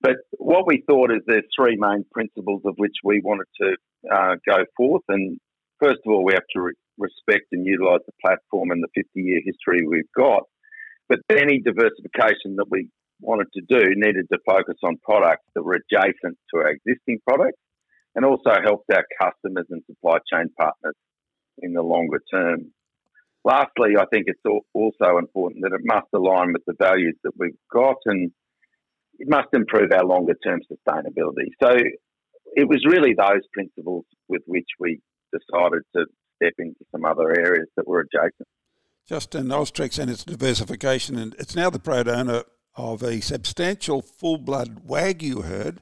But 0.00 0.16
what 0.38 0.66
we 0.66 0.84
thought 0.88 1.10
is 1.10 1.22
there's 1.26 1.44
three 1.58 1.76
main 1.76 2.04
principles 2.12 2.62
of 2.64 2.74
which 2.76 2.94
we 3.02 3.20
wanted 3.22 3.48
to 3.60 3.76
uh, 4.14 4.34
go 4.46 4.64
forth. 4.76 5.02
And 5.08 5.38
first 5.80 5.98
of 6.06 6.12
all, 6.12 6.24
we 6.24 6.34
have 6.34 6.46
to 6.54 6.60
re- 6.60 6.74
respect 6.98 7.46
and 7.52 7.66
utilise 7.66 8.02
the 8.06 8.12
platform 8.24 8.70
and 8.70 8.82
the 8.82 8.88
50 8.94 9.08
year 9.20 9.40
history 9.44 9.86
we've 9.86 10.12
got. 10.16 10.44
But 11.08 11.20
any 11.30 11.60
diversification 11.60 12.56
that 12.56 12.66
we 12.70 12.88
wanted 13.20 13.48
to 13.54 13.62
do 13.68 13.82
needed 13.96 14.26
to 14.32 14.38
focus 14.46 14.76
on 14.84 14.98
products 15.02 15.46
that 15.54 15.62
were 15.62 15.78
adjacent 15.82 16.38
to 16.54 16.60
our 16.60 16.70
existing 16.70 17.18
products 17.26 17.58
and 18.14 18.24
also 18.24 18.50
helped 18.62 18.90
our 18.92 19.04
customers 19.20 19.66
and 19.70 19.82
supply 19.86 20.18
chain 20.32 20.48
partners 20.58 20.94
in 21.58 21.72
the 21.72 21.82
longer 21.82 22.20
term. 22.32 22.72
Lastly, 23.44 23.96
I 23.98 24.04
think 24.12 24.26
it's 24.26 24.42
also 24.74 25.18
important 25.18 25.62
that 25.62 25.72
it 25.72 25.80
must 25.84 26.08
align 26.14 26.52
with 26.52 26.64
the 26.66 26.74
values 26.78 27.16
that 27.24 27.32
we've 27.38 27.56
got 27.72 27.96
and 28.04 28.30
it 29.18 29.28
must 29.28 29.48
improve 29.52 29.90
our 29.92 30.04
longer 30.04 30.34
term 30.44 30.60
sustainability. 30.70 31.50
So 31.62 31.76
it 32.54 32.68
was 32.68 32.84
really 32.86 33.14
those 33.14 33.42
principles 33.52 34.04
with 34.28 34.42
which 34.46 34.68
we 34.78 35.00
decided 35.32 35.82
to 35.96 36.06
step 36.36 36.54
into 36.58 36.84
some 36.92 37.04
other 37.04 37.30
areas 37.30 37.68
that 37.76 37.86
were 37.86 38.00
adjacent. 38.00 38.48
Justin 39.06 39.46
Austrex 39.48 39.98
and 39.98 40.10
its 40.10 40.24
diversification, 40.24 41.16
and 41.18 41.34
it's 41.38 41.56
now 41.56 41.70
the 41.70 41.78
proud 41.78 42.08
owner 42.08 42.44
of 42.76 43.02
a 43.02 43.20
substantial 43.20 44.02
full 44.02 44.38
blood 44.38 44.86
Wagyu 44.86 45.44
herd. 45.44 45.80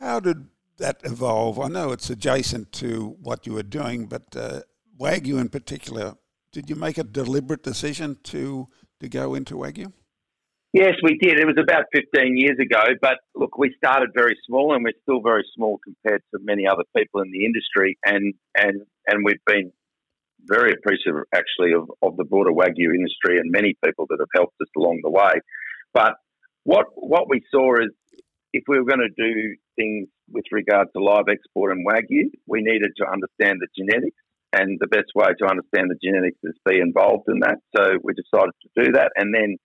How 0.00 0.18
did 0.18 0.48
that 0.78 1.00
evolve? 1.04 1.60
I 1.60 1.68
know 1.68 1.92
it's 1.92 2.10
adjacent 2.10 2.72
to 2.72 3.16
what 3.20 3.46
you 3.46 3.52
were 3.52 3.62
doing, 3.62 4.06
but 4.06 4.34
uh, 4.34 4.60
Wagyu 4.98 5.38
in 5.38 5.48
particular 5.48 6.16
did 6.54 6.70
you 6.70 6.76
make 6.76 6.98
a 6.98 7.04
deliberate 7.04 7.64
decision 7.64 8.16
to 8.22 8.68
to 9.00 9.08
go 9.08 9.34
into 9.34 9.56
Wagyu? 9.56 9.92
Yes, 10.72 10.94
we 11.02 11.18
did. 11.18 11.38
It 11.38 11.46
was 11.46 11.58
about 11.60 11.84
15 11.92 12.36
years 12.36 12.58
ago, 12.60 12.82
but 13.00 13.18
look, 13.34 13.58
we 13.58 13.74
started 13.76 14.10
very 14.14 14.36
small 14.46 14.74
and 14.74 14.82
we're 14.82 15.00
still 15.02 15.20
very 15.20 15.44
small 15.54 15.78
compared 15.84 16.22
to 16.32 16.40
many 16.42 16.66
other 16.66 16.84
people 16.96 17.20
in 17.20 17.30
the 17.32 17.44
industry 17.44 17.98
and 18.06 18.34
and 18.56 18.82
and 19.08 19.24
we've 19.24 19.44
been 19.46 19.72
very 20.46 20.72
appreciative 20.72 21.22
actually 21.34 21.72
of, 21.72 21.90
of 22.02 22.16
the 22.16 22.24
broader 22.24 22.52
Wagyu 22.52 22.94
industry 22.94 23.38
and 23.38 23.50
many 23.50 23.76
people 23.84 24.06
that 24.10 24.18
have 24.20 24.34
helped 24.34 24.54
us 24.60 24.68
along 24.76 25.00
the 25.02 25.10
way. 25.10 25.34
But 25.92 26.14
what 26.62 26.86
what 26.94 27.28
we 27.28 27.42
saw 27.50 27.74
is 27.82 27.90
if 28.52 28.62
we 28.68 28.78
were 28.78 28.86
going 28.86 29.06
to 29.08 29.14
do 29.16 29.56
things 29.74 30.08
with 30.30 30.44
regard 30.52 30.86
to 30.94 31.02
live 31.02 31.26
export 31.28 31.72
and 31.72 31.84
Wagyu, 31.84 32.30
we 32.46 32.62
needed 32.62 32.92
to 32.98 33.04
understand 33.10 33.58
the 33.58 33.68
genetics 33.76 34.23
and 34.54 34.78
the 34.80 34.86
best 34.86 35.10
way 35.14 35.28
to 35.38 35.46
understand 35.46 35.90
the 35.90 35.98
genetics 36.02 36.38
is 36.44 36.54
be 36.64 36.78
involved 36.78 37.24
in 37.28 37.40
that. 37.40 37.58
So 37.76 37.98
we 38.02 38.14
decided 38.14 38.52
to 38.62 38.84
do 38.84 38.92
that, 38.92 39.12
and 39.16 39.34
then 39.34 39.56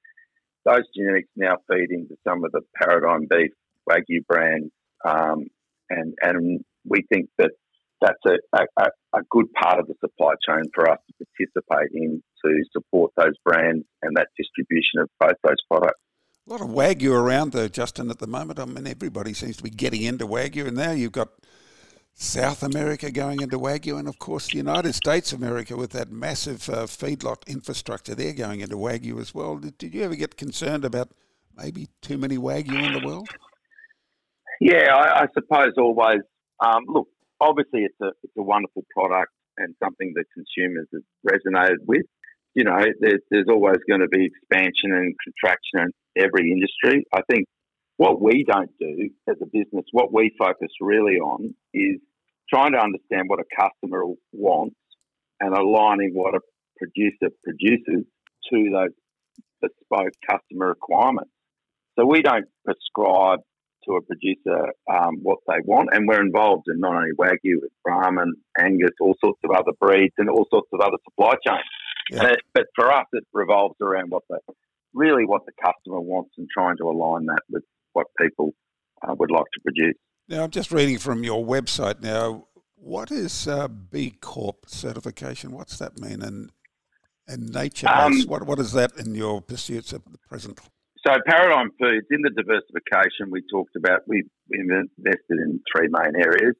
those 0.65 0.83
genetics 0.95 1.29
now 1.35 1.57
feed 1.69 1.91
into 1.91 2.15
some 2.27 2.43
of 2.43 2.51
the 2.51 2.61
Paradigm 2.81 3.27
Beef 3.29 3.51
Wagyu 3.89 4.25
brands, 4.27 4.71
um, 5.05 5.45
and 5.89 6.13
and 6.21 6.65
we 6.85 7.03
think 7.11 7.29
that 7.37 7.51
that's 8.01 8.19
a, 8.25 8.57
a, 8.57 8.87
a, 9.13 9.21
good 9.29 9.51
part 9.53 9.77
of 9.79 9.87
the 9.87 9.93
supply 9.99 10.33
chain 10.47 10.63
for 10.73 10.89
us 10.89 10.99
to 11.07 11.25
participate 11.35 11.91
in 11.93 12.23
to 12.45 12.63
support 12.71 13.11
those 13.17 13.33
brands 13.43 13.85
and 14.01 14.15
that 14.15 14.27
distribution 14.37 15.01
of 15.01 15.09
both 15.19 15.35
those 15.43 15.57
products. 15.69 15.99
A 16.47 16.51
lot 16.51 16.61
of 16.61 16.69
Wagyu 16.69 17.11
around 17.11 17.51
though, 17.51 17.67
Justin, 17.67 18.09
at 18.09 18.19
the 18.19 18.27
moment. 18.27 18.59
I 18.59 18.65
mean, 18.65 18.87
everybody 18.87 19.33
seems 19.33 19.57
to 19.57 19.63
be 19.63 19.69
getting 19.69 20.03
into 20.03 20.25
Wagyu, 20.25 20.67
and 20.67 20.77
now 20.77 20.91
you've 20.91 21.11
got 21.11 21.29
South 22.21 22.63
America 22.63 23.09
going 23.11 23.41
into 23.41 23.57
Wagyu, 23.57 23.97
and 23.97 24.05
of 24.05 24.19
course 24.19 24.47
the 24.47 24.57
United 24.57 24.93
States 24.93 25.31
of 25.31 25.41
America 25.41 25.77
with 25.77 25.91
that 25.91 26.11
massive 26.11 26.67
uh, 26.67 26.85
feedlot 26.85 27.47
infrastructure, 27.47 28.13
they're 28.13 28.33
going 28.33 28.59
into 28.59 28.75
Wagyu 28.75 29.21
as 29.21 29.33
well. 29.33 29.55
Did, 29.55 29.77
did, 29.77 29.93
you 29.93 30.03
ever 30.03 30.15
get 30.15 30.35
concerned 30.35 30.83
about 30.83 31.11
maybe 31.55 31.87
too 32.01 32.17
many 32.17 32.37
Wagyu 32.37 32.83
in 32.85 32.91
the 32.91 33.07
world? 33.07 33.29
Yeah, 34.59 34.93
I, 34.93 35.21
I 35.21 35.27
suppose 35.33 35.71
always. 35.77 36.19
Um, 36.59 36.83
look, 36.89 37.07
obviously 37.39 37.83
it's 37.83 37.95
a 38.01 38.09
it's 38.21 38.33
a 38.37 38.43
wonderful 38.43 38.83
product 38.93 39.31
and 39.57 39.73
something 39.81 40.11
that 40.15 40.25
consumers 40.33 40.87
have 40.91 41.03
resonated 41.25 41.85
with. 41.87 42.05
You 42.53 42.65
know, 42.65 42.83
there's, 42.99 43.21
there's 43.31 43.47
always 43.49 43.77
going 43.87 44.01
to 44.01 44.09
be 44.09 44.25
expansion 44.25 44.91
and 44.91 45.15
contraction 45.23 45.93
in 46.15 46.23
every 46.25 46.51
industry. 46.51 47.05
I 47.13 47.21
think 47.31 47.47
what 47.95 48.21
we 48.21 48.45
don't 48.45 48.71
do 48.77 49.09
as 49.29 49.37
a 49.41 49.45
business, 49.45 49.85
what 49.93 50.13
we 50.13 50.35
focus 50.37 50.69
really 50.81 51.19
on 51.19 51.55
is 51.73 51.99
trying 52.49 52.73
to 52.73 52.79
understand 52.79 53.23
what 53.27 53.39
a 53.39 53.61
customer 53.61 54.03
wants 54.31 54.75
and 55.39 55.53
aligning 55.55 56.11
what 56.13 56.35
a 56.35 56.39
producer 56.77 57.33
produces 57.43 58.05
to 58.51 58.69
those 58.71 58.95
bespoke 59.61 60.13
customer 60.29 60.67
requirements. 60.67 61.31
So 61.97 62.05
we 62.05 62.21
don't 62.21 62.45
prescribe 62.65 63.39
to 63.85 63.95
a 63.95 64.01
producer 64.01 64.73
um, 64.91 65.19
what 65.21 65.39
they 65.47 65.59
want, 65.63 65.89
and 65.91 66.07
we're 66.07 66.21
involved 66.21 66.65
in 66.67 66.79
not 66.79 66.95
only 66.95 67.11
Wagyu, 67.17 67.61
but 67.61 67.69
Brahman, 67.83 68.33
Angus, 68.59 68.91
all 68.99 69.15
sorts 69.23 69.39
of 69.43 69.51
other 69.51 69.71
breeds, 69.79 70.13
and 70.17 70.29
all 70.29 70.45
sorts 70.49 70.69
of 70.73 70.81
other 70.81 70.97
supply 71.09 71.33
chains. 71.45 71.63
Yeah. 72.11 72.33
It, 72.33 72.39
but 72.53 72.65
for 72.75 72.91
us, 72.91 73.05
it 73.13 73.25
revolves 73.33 73.75
around 73.81 74.09
what 74.09 74.23
the 74.29 74.39
really 74.93 75.25
what 75.25 75.45
the 75.45 75.51
customer 75.63 75.99
wants 75.99 76.31
and 76.37 76.47
trying 76.51 76.77
to 76.77 76.89
align 76.89 77.25
that 77.27 77.43
with 77.49 77.63
what 77.93 78.07
people 78.19 78.53
uh, 79.07 79.13
would 79.17 79.31
like 79.31 79.45
to 79.53 79.61
produce. 79.61 79.95
Now, 80.29 80.43
I'm 80.43 80.51
just 80.51 80.71
reading 80.71 80.99
from 80.99 81.23
your 81.23 81.43
website 81.43 82.01
now. 82.01 82.45
What 82.75 83.09
is 83.09 83.47
uh, 83.47 83.67
B 83.67 84.11
Corp 84.21 84.65
certification? 84.67 85.51
What's 85.51 85.79
that 85.79 85.99
mean? 85.99 86.21
And 86.21 86.51
and 87.27 87.51
nature 87.51 87.87
um, 87.89 88.21
what 88.27 88.45
what 88.45 88.59
is 88.59 88.73
that 88.73 88.95
in 88.97 89.15
your 89.15 89.41
pursuits 89.41 89.91
at 89.91 90.05
the 90.05 90.19
present? 90.19 90.59
So 91.05 91.13
Paradigm 91.27 91.71
Foods 91.79 92.05
in 92.11 92.21
the 92.21 92.29
diversification 92.29 93.31
we 93.31 93.41
talked 93.51 93.75
about. 93.75 94.01
We 94.07 94.23
invested 94.51 95.17
in 95.29 95.61
three 95.75 95.87
main 95.89 96.15
areas. 96.15 96.55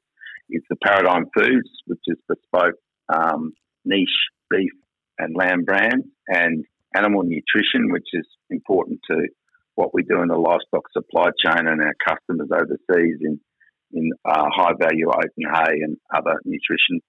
It's 0.48 0.66
the 0.68 0.76
Paradigm 0.84 1.26
Foods, 1.36 1.70
which 1.86 2.00
is 2.08 2.16
bespoke 2.28 2.74
um, 3.08 3.52
niche 3.84 4.08
beef 4.50 4.72
and 5.18 5.36
lamb 5.36 5.64
brands, 5.64 6.06
and 6.26 6.64
animal 6.96 7.22
nutrition, 7.22 7.92
which 7.92 8.08
is 8.14 8.26
important 8.50 8.98
to 9.10 9.28
what 9.76 9.94
we 9.94 10.02
do 10.02 10.22
in 10.22 10.28
the 10.28 10.36
livestock 10.36 10.90
supply 10.92 11.28
chain 11.44 11.68
and 11.68 11.80
our 11.80 11.94
customers 12.04 12.48
overseas 12.52 13.18
in 13.20 13.38
in 13.92 14.10
uh, 14.24 14.46
high 14.54 14.72
value 14.78 15.08
oaten 15.08 15.46
hay 15.52 15.80
and 15.82 15.96
other 16.14 16.40
nutrition 16.44 17.00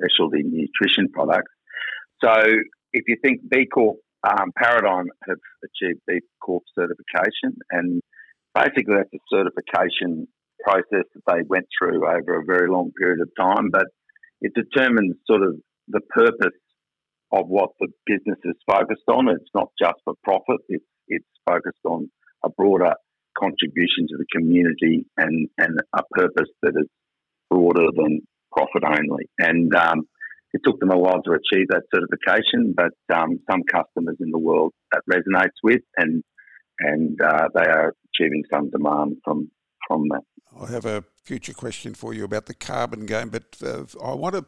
specialty 0.00 0.42
nutrition 0.42 1.08
products. 1.12 1.52
So 2.22 2.32
if 2.92 3.04
you 3.06 3.16
think 3.22 3.40
B 3.48 3.66
Corp 3.66 3.96
um, 4.26 4.52
Paradigm 4.56 5.06
have 5.28 5.38
achieved 5.64 6.00
B 6.06 6.20
Corp 6.42 6.62
certification, 6.78 7.56
and 7.70 8.02
basically 8.54 8.96
that's 8.96 9.14
a 9.14 9.18
certification 9.32 10.26
process 10.62 11.06
that 11.14 11.22
they 11.26 11.42
went 11.48 11.66
through 11.78 12.06
over 12.06 12.40
a 12.40 12.44
very 12.44 12.68
long 12.70 12.90
period 12.98 13.20
of 13.20 13.30
time, 13.38 13.70
but 13.70 13.86
it 14.42 14.52
determines 14.54 15.16
sort 15.26 15.42
of 15.42 15.56
the 15.88 16.00
purpose 16.10 16.58
of 17.32 17.46
what 17.46 17.70
the 17.80 17.88
business 18.06 18.38
is 18.44 18.56
focused 18.66 19.08
on. 19.08 19.28
It's 19.28 19.50
not 19.54 19.68
just 19.80 19.96
for 20.04 20.14
profit; 20.24 20.60
it's 20.68 20.84
it's 21.08 21.26
focused 21.48 21.84
on 21.84 22.10
a 22.44 22.50
broader 22.50 22.94
contribution 23.38 24.06
to 24.08 24.16
the 24.18 24.19
community 24.34 25.06
and 25.16 25.48
and 25.58 25.78
a 25.94 26.02
purpose 26.12 26.50
that 26.62 26.74
is 26.76 26.88
broader 27.50 27.86
than 27.96 28.20
profit 28.52 28.84
only. 28.84 29.28
And 29.38 29.74
um, 29.74 30.06
it 30.52 30.60
took 30.64 30.80
them 30.80 30.90
a 30.90 30.98
while 30.98 31.22
to 31.22 31.32
achieve 31.32 31.68
that 31.68 31.82
certification, 31.94 32.74
but 32.76 33.16
um, 33.16 33.38
some 33.50 33.62
customers 33.70 34.16
in 34.20 34.30
the 34.30 34.38
world 34.38 34.72
that 34.92 35.02
resonates 35.10 35.58
with, 35.62 35.82
and 35.96 36.22
and 36.78 37.20
uh, 37.20 37.48
they 37.54 37.70
are 37.70 37.94
achieving 38.12 38.42
some 38.52 38.70
demand 38.70 39.16
from 39.24 39.50
from 39.86 40.08
that. 40.08 40.22
I 40.60 40.70
have 40.72 40.86
a 40.86 41.04
future 41.24 41.52
question 41.52 41.94
for 41.94 42.12
you 42.12 42.24
about 42.24 42.46
the 42.46 42.54
carbon 42.54 43.06
game, 43.06 43.28
but 43.28 43.56
uh, 43.62 43.84
I 44.04 44.14
want 44.14 44.34
to 44.34 44.44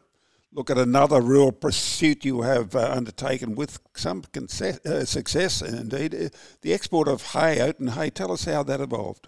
look 0.51 0.69
at 0.69 0.77
another 0.77 1.21
real 1.21 1.51
pursuit 1.51 2.25
you 2.25 2.41
have 2.41 2.75
uh, 2.75 2.91
undertaken 2.91 3.55
with 3.55 3.79
some 3.95 4.23
uh, 4.35 5.05
success, 5.05 5.61
indeed, 5.61 6.13
uh, 6.13 6.29
the 6.61 6.73
export 6.73 7.07
of 7.07 7.23
hay, 7.33 7.59
oaten 7.59 7.89
hay. 7.89 8.09
Tell 8.09 8.31
us 8.31 8.45
how 8.45 8.63
that 8.63 8.81
evolved. 8.81 9.27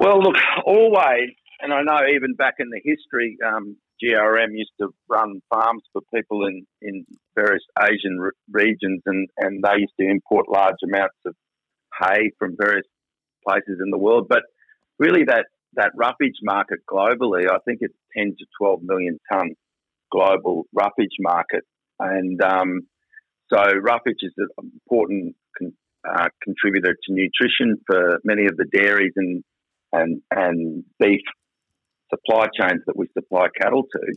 Well, 0.00 0.22
look, 0.22 0.36
always, 0.64 1.28
and 1.60 1.74
I 1.74 1.82
know 1.82 2.00
even 2.08 2.32
back 2.34 2.54
in 2.58 2.70
the 2.70 2.80
history, 2.82 3.36
um, 3.46 3.76
GRM 4.02 4.52
used 4.52 4.72
to 4.80 4.88
run 5.10 5.42
farms 5.52 5.82
for 5.92 6.00
people 6.14 6.46
in, 6.46 6.66
in 6.80 7.04
various 7.34 7.62
Asian 7.78 8.18
re- 8.18 8.30
regions, 8.50 9.02
and, 9.04 9.28
and 9.36 9.62
they 9.62 9.80
used 9.80 9.92
to 10.00 10.08
import 10.08 10.46
large 10.48 10.80
amounts 10.82 11.18
of 11.26 11.34
hay 12.00 12.30
from 12.38 12.56
various 12.58 12.86
places 13.46 13.78
in 13.84 13.90
the 13.90 13.98
world. 13.98 14.26
But 14.26 14.44
really, 14.98 15.24
that, 15.24 15.44
that 15.74 15.92
roughage 15.94 16.40
market 16.42 16.78
globally, 16.90 17.50
I 17.50 17.58
think 17.66 17.80
it's 17.82 17.92
10 18.16 18.36
to 18.38 18.46
12 18.58 18.80
million 18.82 19.20
tonne 19.30 19.54
global 20.10 20.64
roughage 20.72 21.16
market. 21.20 21.64
And 21.98 22.42
um, 22.42 22.80
so, 23.52 23.60
roughage 23.82 24.22
is 24.22 24.32
an 24.38 24.72
important 24.72 25.36
con- 25.58 25.76
uh, 26.08 26.28
contributor 26.42 26.94
to 26.94 27.12
nutrition 27.12 27.76
for 27.86 28.18
many 28.24 28.46
of 28.46 28.56
the 28.56 28.64
dairies 28.72 29.12
and, 29.16 29.44
and, 29.92 30.22
and 30.30 30.84
beef 30.98 31.20
supply 32.10 32.46
chains 32.58 32.82
that 32.86 32.96
we 32.96 33.06
supply 33.14 33.46
cattle 33.60 33.84
to. 33.84 34.14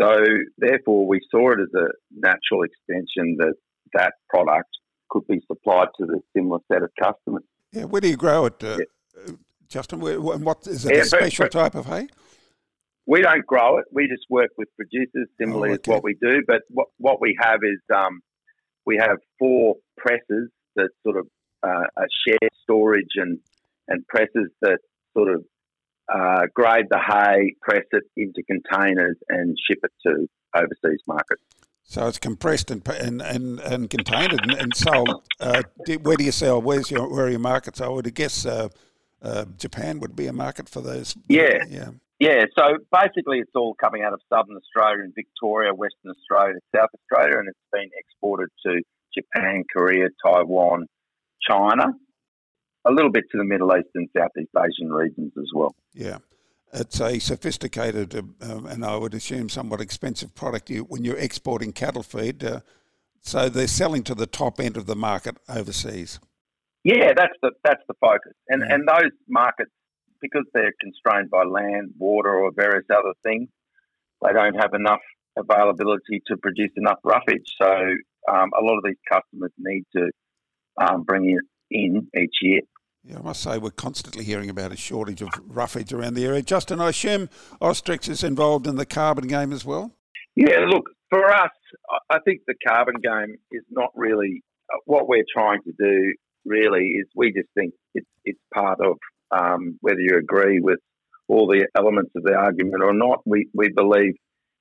So 0.00 0.24
therefore, 0.58 1.06
we 1.06 1.20
saw 1.30 1.52
it 1.52 1.58
as 1.60 1.68
a 1.74 1.86
natural 2.10 2.62
extension 2.62 3.36
that 3.38 3.54
that 3.94 4.14
product 4.28 4.68
could 5.08 5.26
be 5.26 5.40
supplied 5.46 5.88
to 5.98 6.06
the 6.06 6.20
similar 6.36 6.58
set 6.70 6.82
of 6.82 6.90
customers. 7.00 7.44
Yeah, 7.72 7.84
where 7.84 8.00
do 8.00 8.08
you 8.08 8.16
grow 8.16 8.46
it, 8.46 8.62
uh, 8.62 8.78
yeah. 8.78 9.34
Justin? 9.68 10.02
and 10.02 10.44
what 10.44 10.66
is 10.66 10.84
it? 10.84 10.94
Yeah, 10.94 11.02
a 11.02 11.04
special 11.04 11.44
but, 11.46 11.52
type 11.52 11.74
of 11.74 11.86
hay? 11.86 12.08
We 13.06 13.22
don't 13.22 13.46
grow 13.46 13.78
it. 13.78 13.86
We 13.92 14.08
just 14.08 14.24
work 14.30 14.50
with 14.56 14.68
producers, 14.76 15.28
similarly 15.38 15.70
oh, 15.70 15.74
okay. 15.74 15.92
as 15.92 15.94
what 15.94 16.04
we 16.04 16.14
do. 16.14 16.42
But 16.46 16.62
what 16.68 16.88
what 16.98 17.20
we 17.20 17.36
have 17.40 17.60
is 17.62 17.80
um, 17.94 18.20
we 18.86 18.96
have 18.96 19.18
four 19.38 19.76
presses 19.96 20.50
that 20.76 20.90
sort 21.02 21.18
of 21.18 21.26
uh, 21.62 21.84
share 22.26 22.48
storage 22.62 23.14
and 23.16 23.38
and 23.88 24.06
presses 24.06 24.50
that 24.62 24.78
sort 25.16 25.30
of 25.34 25.44
uh, 26.12 26.46
grade 26.54 26.86
the 26.90 26.98
hay, 26.98 27.54
press 27.62 27.84
it 27.92 28.04
into 28.16 28.42
containers, 28.42 29.16
and 29.28 29.56
ship 29.66 29.78
it 29.82 29.92
to 30.06 30.28
overseas 30.54 31.00
markets. 31.06 31.42
So 31.84 32.06
it's 32.06 32.18
compressed 32.18 32.70
and 32.70 32.86
and, 32.88 33.20
and, 33.20 33.60
and 33.60 33.90
contained 33.90 34.32
and, 34.32 34.52
and 34.52 34.74
sold. 34.74 35.22
Uh, 35.38 35.62
where 36.02 36.16
do 36.16 36.24
you 36.24 36.32
sell? 36.32 36.60
Where's 36.60 36.90
your 36.90 37.08
where 37.08 37.26
are 37.26 37.30
your 37.30 37.40
markets? 37.40 37.80
I 37.80 37.88
would 37.88 38.12
guess 38.14 38.46
uh, 38.46 38.68
uh, 39.22 39.44
Japan 39.58 40.00
would 40.00 40.16
be 40.16 40.26
a 40.26 40.32
market 40.32 40.68
for 40.68 40.80
those. 40.80 41.14
Yeah, 41.28 41.58
yeah, 41.68 41.90
yeah. 42.18 42.44
So 42.58 42.78
basically, 42.90 43.38
it's 43.38 43.52
all 43.54 43.74
coming 43.74 44.02
out 44.02 44.14
of 44.14 44.20
Southern 44.32 44.56
Australia 44.56 45.04
and 45.04 45.14
Victoria, 45.14 45.74
Western 45.74 46.10
Australia, 46.10 46.58
South 46.74 46.90
Australia, 46.94 47.38
and 47.38 47.48
it's 47.48 47.58
been 47.70 47.90
exported 47.98 48.48
to 48.66 48.80
Japan, 49.16 49.64
Korea, 49.74 50.08
Taiwan, 50.24 50.86
China, 51.48 51.92
a 52.86 52.92
little 52.92 53.10
bit 53.10 53.24
to 53.32 53.38
the 53.38 53.44
Middle 53.44 53.74
East 53.76 53.88
and 53.94 54.08
Southeast 54.16 54.50
Asian 54.56 54.92
regions 54.92 55.32
as 55.38 55.50
well. 55.54 55.74
Yeah. 55.92 56.18
It's 56.72 57.00
a 57.00 57.18
sophisticated 57.20 58.14
uh, 58.16 58.64
and 58.64 58.84
I 58.84 58.96
would 58.96 59.14
assume 59.14 59.48
somewhat 59.48 59.80
expensive 59.80 60.34
product 60.34 60.70
you, 60.70 60.82
when 60.82 61.04
you're 61.04 61.16
exporting 61.16 61.72
cattle 61.72 62.02
feed. 62.02 62.42
Uh, 62.42 62.60
so 63.20 63.48
they're 63.48 63.68
selling 63.68 64.02
to 64.04 64.14
the 64.14 64.26
top 64.26 64.60
end 64.60 64.76
of 64.76 64.86
the 64.86 64.96
market 64.96 65.36
overseas. 65.48 66.18
Yeah, 66.82 67.12
that's 67.16 67.32
the 67.40 67.52
that's 67.64 67.82
the 67.88 67.94
focus, 67.98 68.34
and 68.48 68.62
yeah. 68.62 68.74
and 68.74 68.86
those 68.86 69.12
markets 69.26 69.70
because 70.20 70.44
they're 70.52 70.72
constrained 70.80 71.30
by 71.30 71.44
land, 71.44 71.92
water, 71.98 72.34
or 72.34 72.50
various 72.54 72.84
other 72.90 73.14
things, 73.22 73.48
they 74.22 74.32
don't 74.32 74.54
have 74.54 74.74
enough 74.74 75.00
availability 75.36 76.22
to 76.26 76.36
produce 76.36 76.70
enough 76.76 76.98
roughage. 77.04 77.46
So 77.60 77.70
um, 78.30 78.50
a 78.58 78.62
lot 78.62 78.78
of 78.78 78.84
these 78.84 79.00
customers 79.10 79.52
need 79.58 79.84
to 79.96 80.10
um, 80.80 81.02
bring 81.02 81.30
it 81.30 81.44
in 81.70 82.08
each 82.18 82.36
year. 82.42 82.60
Yeah, 83.06 83.18
I 83.18 83.22
must 83.22 83.42
say 83.42 83.58
we're 83.58 83.70
constantly 83.70 84.24
hearing 84.24 84.48
about 84.48 84.72
a 84.72 84.76
shortage 84.76 85.20
of 85.20 85.28
roughage 85.46 85.92
around 85.92 86.14
the 86.14 86.24
area. 86.24 86.40
Justin, 86.40 86.80
I 86.80 86.88
assume 86.88 87.28
Austrex 87.60 88.08
is 88.08 88.24
involved 88.24 88.66
in 88.66 88.76
the 88.76 88.86
carbon 88.86 89.26
game 89.26 89.52
as 89.52 89.62
well? 89.62 89.92
Yeah, 90.34 90.64
look, 90.66 90.86
for 91.10 91.30
us, 91.30 91.50
I 92.08 92.18
think 92.24 92.40
the 92.46 92.54
carbon 92.66 92.94
game 93.02 93.36
is 93.52 93.62
not 93.70 93.90
really 93.94 94.42
uh, 94.72 94.78
what 94.86 95.06
we're 95.06 95.24
trying 95.30 95.60
to 95.64 95.72
do, 95.78 96.14
really, 96.46 96.94
is 96.98 97.06
we 97.14 97.30
just 97.30 97.48
think 97.54 97.74
it's, 97.94 98.08
it's 98.24 98.40
part 98.54 98.80
of 98.80 98.96
um, 99.30 99.76
whether 99.82 100.00
you 100.00 100.16
agree 100.18 100.60
with 100.60 100.78
all 101.28 101.46
the 101.46 101.66
elements 101.76 102.12
of 102.16 102.22
the 102.22 102.34
argument 102.34 102.82
or 102.82 102.94
not. 102.94 103.20
We, 103.26 103.48
we 103.52 103.68
believe 103.68 104.14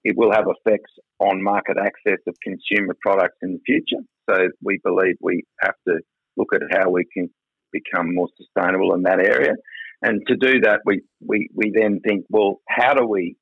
it 0.03 0.17
will 0.17 0.33
have 0.33 0.47
effects 0.47 0.91
on 1.19 1.41
market 1.41 1.77
access 1.77 2.19
of 2.27 2.35
consumer 2.43 2.95
products 3.01 3.37
in 3.41 3.53
the 3.53 3.61
future. 3.65 4.03
So 4.29 4.49
we 4.61 4.81
believe 4.83 5.15
we 5.21 5.43
have 5.61 5.75
to 5.87 5.99
look 6.35 6.49
at 6.53 6.61
how 6.71 6.89
we 6.89 7.05
can 7.05 7.29
become 7.73 8.15
more 8.15 8.29
sustainable 8.37 8.93
in 8.93 9.03
that 9.03 9.19
area. 9.19 9.55
And 10.01 10.21
to 10.27 10.35
do 10.35 10.61
that, 10.61 10.81
we, 10.85 11.01
we, 11.25 11.49
we 11.53 11.73
then 11.73 11.99
think, 11.99 12.25
well, 12.29 12.61
how 12.67 12.93
do 12.93 13.05
we 13.05 13.35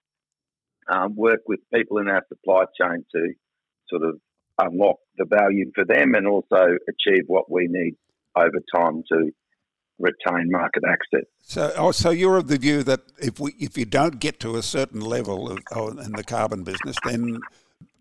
um, 0.91 1.15
work 1.15 1.41
with 1.47 1.59
people 1.73 1.97
in 1.97 2.07
our 2.07 2.23
supply 2.29 2.63
chain 2.79 3.05
to 3.13 3.33
sort 3.89 4.03
of 4.03 4.19
unlock 4.59 4.97
the 5.17 5.25
value 5.25 5.71
for 5.75 5.85
them 5.85 6.13
and 6.15 6.27
also 6.27 6.77
achieve 6.87 7.23
what 7.27 7.51
we 7.51 7.67
need 7.69 7.95
over 8.35 8.59
time 8.73 9.03
to 9.11 9.31
retain 9.99 10.49
market 10.49 10.83
access. 10.87 11.27
So, 11.41 11.71
oh, 11.77 11.91
so 11.91 12.09
you're 12.09 12.37
of 12.37 12.47
the 12.47 12.57
view 12.57 12.83
that 12.83 13.01
if 13.19 13.39
we 13.39 13.53
if 13.59 13.77
you 13.77 13.85
don't 13.85 14.19
get 14.19 14.39
to 14.41 14.55
a 14.55 14.63
certain 14.63 15.01
level 15.01 15.49
of, 15.51 15.59
oh, 15.73 15.89
in 15.89 16.13
the 16.13 16.23
carbon 16.23 16.63
business, 16.63 16.95
then 17.05 17.39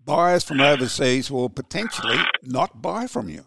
buyers 0.05 0.45
from 0.45 0.61
overseas 0.61 1.31
will 1.31 1.51
potentially 1.51 2.19
not 2.43 2.81
buy 2.81 3.07
from 3.07 3.29
you. 3.29 3.45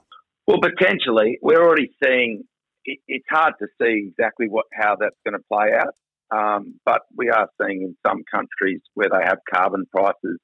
Well, 0.47 0.59
potentially, 0.61 1.39
we're 1.41 1.63
already 1.63 1.91
seeing 2.03 2.43
it, 2.85 2.99
it's 3.07 3.25
hard 3.29 3.53
to 3.59 3.67
see 3.81 4.07
exactly 4.09 4.47
what 4.49 4.65
how 4.73 4.95
that's 4.99 5.15
going 5.25 5.37
to 5.37 5.43
play 5.51 5.71
out. 5.77 5.93
Um, 6.31 6.79
but 6.85 7.01
we 7.15 7.29
are 7.29 7.47
seeing 7.61 7.81
in 7.83 7.95
some 8.05 8.23
countries 8.33 8.81
where 8.95 9.09
they 9.09 9.23
have 9.23 9.37
carbon 9.53 9.85
prices 9.91 10.39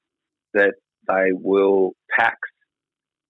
that 0.54 0.74
they 1.08 1.30
will 1.32 1.92
tax 2.18 2.36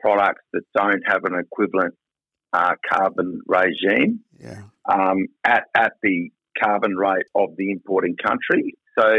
products 0.00 0.42
that 0.52 0.62
don't 0.74 1.02
have 1.06 1.24
an 1.24 1.34
equivalent 1.38 1.94
uh, 2.52 2.74
carbon 2.90 3.40
regime 3.46 4.20
Yeah. 4.38 4.62
um, 4.90 5.26
at, 5.44 5.64
at 5.74 5.92
the 6.02 6.30
carbon 6.62 6.96
rate 6.96 7.26
of 7.34 7.50
the 7.56 7.70
importing 7.70 8.16
country. 8.16 8.74
So 8.98 9.16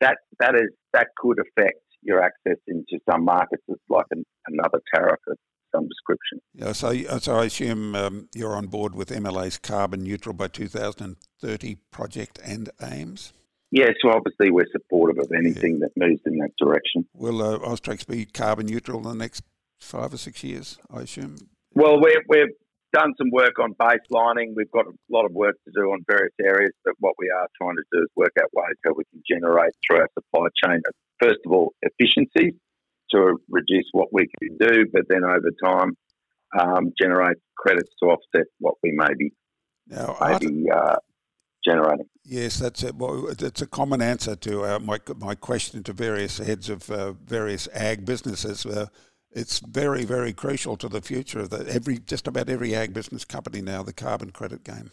that 0.00 0.16
that 0.40 0.54
is 0.54 0.70
that 0.92 1.08
could 1.16 1.38
affect 1.38 1.80
your 2.02 2.22
access 2.22 2.56
into 2.66 2.98
some 3.10 3.24
markets. 3.24 3.62
It's 3.68 3.80
like 3.88 4.06
an, 4.10 4.24
another 4.46 4.80
tariff 4.94 5.20
of 5.28 5.36
some 5.74 5.88
description. 5.88 6.40
Yeah, 6.54 6.72
so, 6.72 7.18
so 7.18 7.36
I 7.36 7.44
assume 7.46 7.94
um, 7.94 8.28
you're 8.34 8.54
on 8.54 8.66
board 8.66 8.94
with 8.94 9.10
MLA's 9.10 9.58
carbon 9.58 10.02
neutral 10.02 10.34
by 10.34 10.48
2030 10.48 11.76
project 11.90 12.38
and 12.44 12.70
aims. 12.82 13.32
Yeah, 13.70 13.90
so 14.02 14.10
obviously 14.10 14.50
we're 14.50 14.66
supportive 14.72 15.18
of 15.18 15.30
anything 15.36 15.78
that 15.80 15.90
moves 15.96 16.20
in 16.26 16.38
that 16.38 16.50
direction. 16.58 17.06
Will 17.14 17.40
uh, 17.40 17.58
Austrex 17.58 18.06
be 18.06 18.24
carbon 18.24 18.66
neutral 18.66 18.98
in 18.98 19.04
the 19.04 19.14
next 19.14 19.44
five 19.78 20.12
or 20.12 20.16
six 20.16 20.42
years, 20.42 20.78
I 20.92 21.02
assume? 21.02 21.36
Well, 21.72 22.00
we're, 22.00 22.20
we've 22.28 22.54
done 22.92 23.14
some 23.16 23.30
work 23.30 23.58
on 23.60 23.74
baselining. 23.74 24.54
We've 24.56 24.70
got 24.72 24.86
a 24.86 24.92
lot 25.08 25.24
of 25.24 25.32
work 25.32 25.54
to 25.64 25.70
do 25.72 25.92
on 25.92 26.04
various 26.10 26.34
areas, 26.40 26.72
but 26.84 26.94
what 26.98 27.14
we 27.18 27.30
are 27.30 27.46
trying 27.60 27.76
to 27.76 27.84
do 27.92 28.02
is 28.02 28.08
work 28.16 28.32
out 28.40 28.50
ways 28.52 28.74
how 28.84 28.92
we 28.96 29.04
can 29.12 29.22
generate 29.28 29.72
through 29.86 29.98
our 29.98 30.08
supply 30.14 30.48
chain, 30.64 30.82
first 31.22 31.38
of 31.46 31.52
all, 31.52 31.72
efficiency 31.82 32.56
to 33.12 33.36
reduce 33.48 33.88
what 33.92 34.12
we 34.12 34.28
can 34.40 34.56
do, 34.58 34.86
but 34.92 35.02
then 35.08 35.24
over 35.24 35.50
time, 35.64 35.96
um, 36.58 36.92
generate 37.00 37.36
credits 37.56 37.90
to 38.02 38.10
offset 38.10 38.46
what 38.58 38.74
we 38.82 38.92
may 38.92 39.12
be, 39.18 39.32
Now, 39.86 40.16
may 40.20 40.32
Art- 40.32 40.40
be 40.40 40.66
uh, 40.74 40.96
generating. 41.64 42.06
Yes, 42.24 42.58
that's 42.58 42.82
it. 42.82 42.94
Well, 42.96 43.28
it's 43.28 43.62
a 43.62 43.66
common 43.66 44.02
answer 44.02 44.36
to 44.36 44.64
uh, 44.64 44.78
my 44.78 44.98
my 45.18 45.34
question 45.34 45.82
to 45.84 45.92
various 45.92 46.38
heads 46.38 46.68
of 46.68 46.90
uh, 46.90 47.12
various 47.12 47.68
ag 47.74 48.04
businesses. 48.04 48.64
Uh, 48.66 48.86
it's 49.32 49.60
very, 49.60 50.04
very 50.04 50.32
crucial 50.32 50.76
to 50.76 50.88
the 50.88 51.00
future 51.00 51.40
of 51.40 51.50
the, 51.50 51.64
every 51.72 51.98
just 51.98 52.26
about 52.26 52.48
every 52.48 52.74
ag 52.74 52.92
business 52.92 53.24
company 53.24 53.60
now. 53.62 53.82
The 53.82 53.92
carbon 53.92 54.30
credit 54.30 54.64
game. 54.64 54.90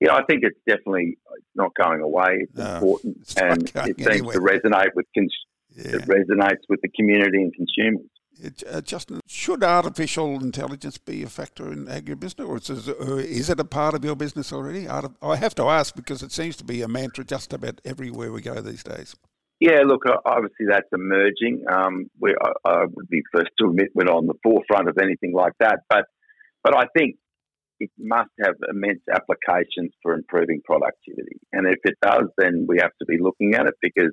Yeah, 0.00 0.14
I 0.14 0.22
think 0.24 0.42
it's 0.44 0.58
definitely 0.68 1.18
not 1.54 1.72
going 1.74 2.00
away. 2.02 2.40
It's 2.42 2.56
No, 2.56 2.74
important, 2.74 3.16
it's 3.20 3.34
and 3.36 3.62
it 3.88 3.98
seems 3.98 4.32
to 4.32 4.40
resonate 4.40 4.90
with 4.94 5.06
cons- 5.16 5.45
Yeah. 5.76 5.96
it 5.96 6.08
resonates 6.08 6.64
with 6.68 6.80
the 6.82 6.88
community 6.88 7.42
and 7.42 7.54
consumers. 7.54 8.10
It, 8.38 8.62
uh, 8.70 8.80
Justin, 8.82 9.20
should 9.26 9.64
artificial 9.64 10.34
intelligence 10.42 10.98
be 10.98 11.22
a 11.22 11.28
factor 11.28 11.72
in 11.72 11.86
agribusiness, 11.86 12.46
or 12.46 12.58
is, 12.58 12.88
is 12.88 13.50
it 13.50 13.60
a 13.60 13.64
part 13.64 13.94
of 13.94 14.04
your 14.04 14.16
business 14.16 14.52
already? 14.52 14.86
I 14.88 15.36
have 15.36 15.54
to 15.54 15.64
ask 15.64 15.94
because 15.94 16.22
it 16.22 16.32
seems 16.32 16.56
to 16.56 16.64
be 16.64 16.82
a 16.82 16.88
mantra 16.88 17.24
just 17.24 17.52
about 17.54 17.80
everywhere 17.84 18.32
we 18.32 18.42
go 18.42 18.60
these 18.60 18.82
days. 18.82 19.16
Yeah, 19.58 19.82
look, 19.86 20.04
uh, 20.06 20.18
obviously 20.26 20.66
that's 20.68 20.88
emerging. 20.92 21.64
Um, 21.70 22.10
we, 22.20 22.34
I, 22.42 22.68
I 22.68 22.84
would 22.84 23.08
be 23.08 23.22
first 23.32 23.50
to 23.58 23.68
admit 23.68 23.88
we're 23.94 24.04
not 24.04 24.16
on 24.16 24.26
the 24.26 24.34
forefront 24.42 24.88
of 24.88 24.98
anything 25.00 25.32
like 25.32 25.54
that, 25.60 25.80
but 25.88 26.04
but 26.62 26.76
I 26.76 26.84
think 26.96 27.16
it 27.80 27.90
must 27.98 28.30
have 28.42 28.54
immense 28.68 29.00
applications 29.10 29.92
for 30.02 30.14
improving 30.14 30.60
productivity. 30.64 31.38
And 31.52 31.66
if 31.66 31.78
it 31.84 31.96
does, 32.02 32.24
then 32.36 32.66
we 32.68 32.78
have 32.80 32.90
to 32.98 33.06
be 33.06 33.18
looking 33.18 33.54
at 33.54 33.66
it 33.66 33.74
because 33.80 34.12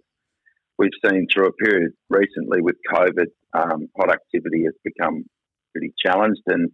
we've 0.77 0.97
seen 1.05 1.27
through 1.33 1.47
a 1.47 1.53
period 1.53 1.91
recently 2.09 2.61
with 2.61 2.75
COVID, 2.93 3.27
um, 3.53 3.87
productivity 3.95 4.63
has 4.63 4.73
become 4.83 5.25
pretty 5.71 5.93
challenged, 6.05 6.41
and 6.47 6.71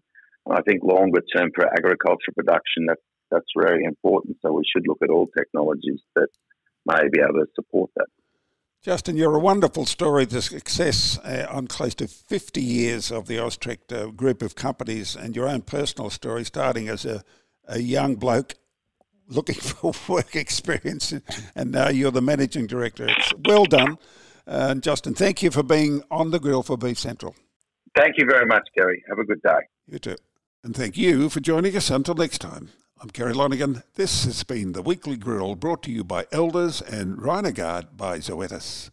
I 0.49 0.61
think 0.61 0.83
longer 0.83 1.21
term 1.35 1.49
for 1.55 1.67
agriculture 1.67 2.31
production, 2.35 2.85
that's 2.87 3.01
that's 3.31 3.45
very 3.55 3.83
important. 3.83 4.37
So 4.41 4.51
we 4.51 4.63
should 4.65 4.87
look 4.87 4.97
at 5.03 5.09
all 5.09 5.27
technologies 5.37 6.01
that 6.15 6.27
may 6.85 7.07
be 7.11 7.19
able 7.21 7.39
to 7.39 7.45
support 7.55 7.91
that. 7.95 8.07
Justin, 8.81 9.17
you're 9.17 9.35
a 9.35 9.39
wonderful 9.39 9.85
story 9.85 10.25
to 10.27 10.41
success 10.41 11.19
uh, 11.19 11.45
on 11.49 11.67
close 11.67 11.93
to 11.95 12.07
50 12.07 12.61
years 12.61 13.11
of 13.11 13.27
the 13.27 13.35
Austrex 13.35 13.91
uh, 13.91 14.07
group 14.11 14.41
of 14.41 14.55
companies 14.55 15.15
and 15.15 15.35
your 15.35 15.47
own 15.47 15.61
personal 15.61 16.09
story, 16.09 16.45
starting 16.45 16.87
as 16.87 17.05
a, 17.05 17.23
a 17.67 17.79
young 17.79 18.15
bloke 18.15 18.55
looking 19.29 19.55
for 19.61 19.93
work 20.07 20.35
experience, 20.35 21.13
and 21.55 21.71
now 21.71 21.89
you're 21.89 22.11
the 22.11 22.21
managing 22.21 22.67
director. 22.67 23.07
It's 23.07 23.33
well 23.45 23.65
done. 23.65 23.97
Uh, 24.47 24.67
and 24.71 24.83
Justin, 24.83 25.13
thank 25.13 25.43
you 25.43 25.51
for 25.51 25.63
being 25.63 26.03
on 26.09 26.31
the 26.31 26.39
grill 26.39 26.63
for 26.63 26.77
Beef 26.77 26.97
Central. 26.97 27.35
Thank 27.95 28.15
you 28.17 28.25
very 28.25 28.45
much, 28.45 28.67
Gary. 28.75 29.03
Have 29.07 29.19
a 29.19 29.23
good 29.23 29.41
day. 29.41 29.59
You 29.87 29.99
too. 29.99 30.15
And 30.63 30.75
thank 30.75 30.97
you 30.97 31.29
for 31.29 31.39
joining 31.39 31.75
us 31.75 31.89
until 31.89 32.15
next 32.15 32.39
time. 32.39 32.69
I'm 33.01 33.09
Kerry 33.09 33.33
Lonergan. 33.33 33.83
This 33.95 34.25
has 34.25 34.43
been 34.43 34.73
the 34.73 34.81
Weekly 34.81 35.15
Grill 35.15 35.55
brought 35.55 35.83
to 35.83 35.91
you 35.91 36.03
by 36.03 36.25
Elders 36.31 36.81
and 36.81 37.17
Rhinogard 37.17 37.95
by 37.95 38.17
Zoetis. 38.17 38.89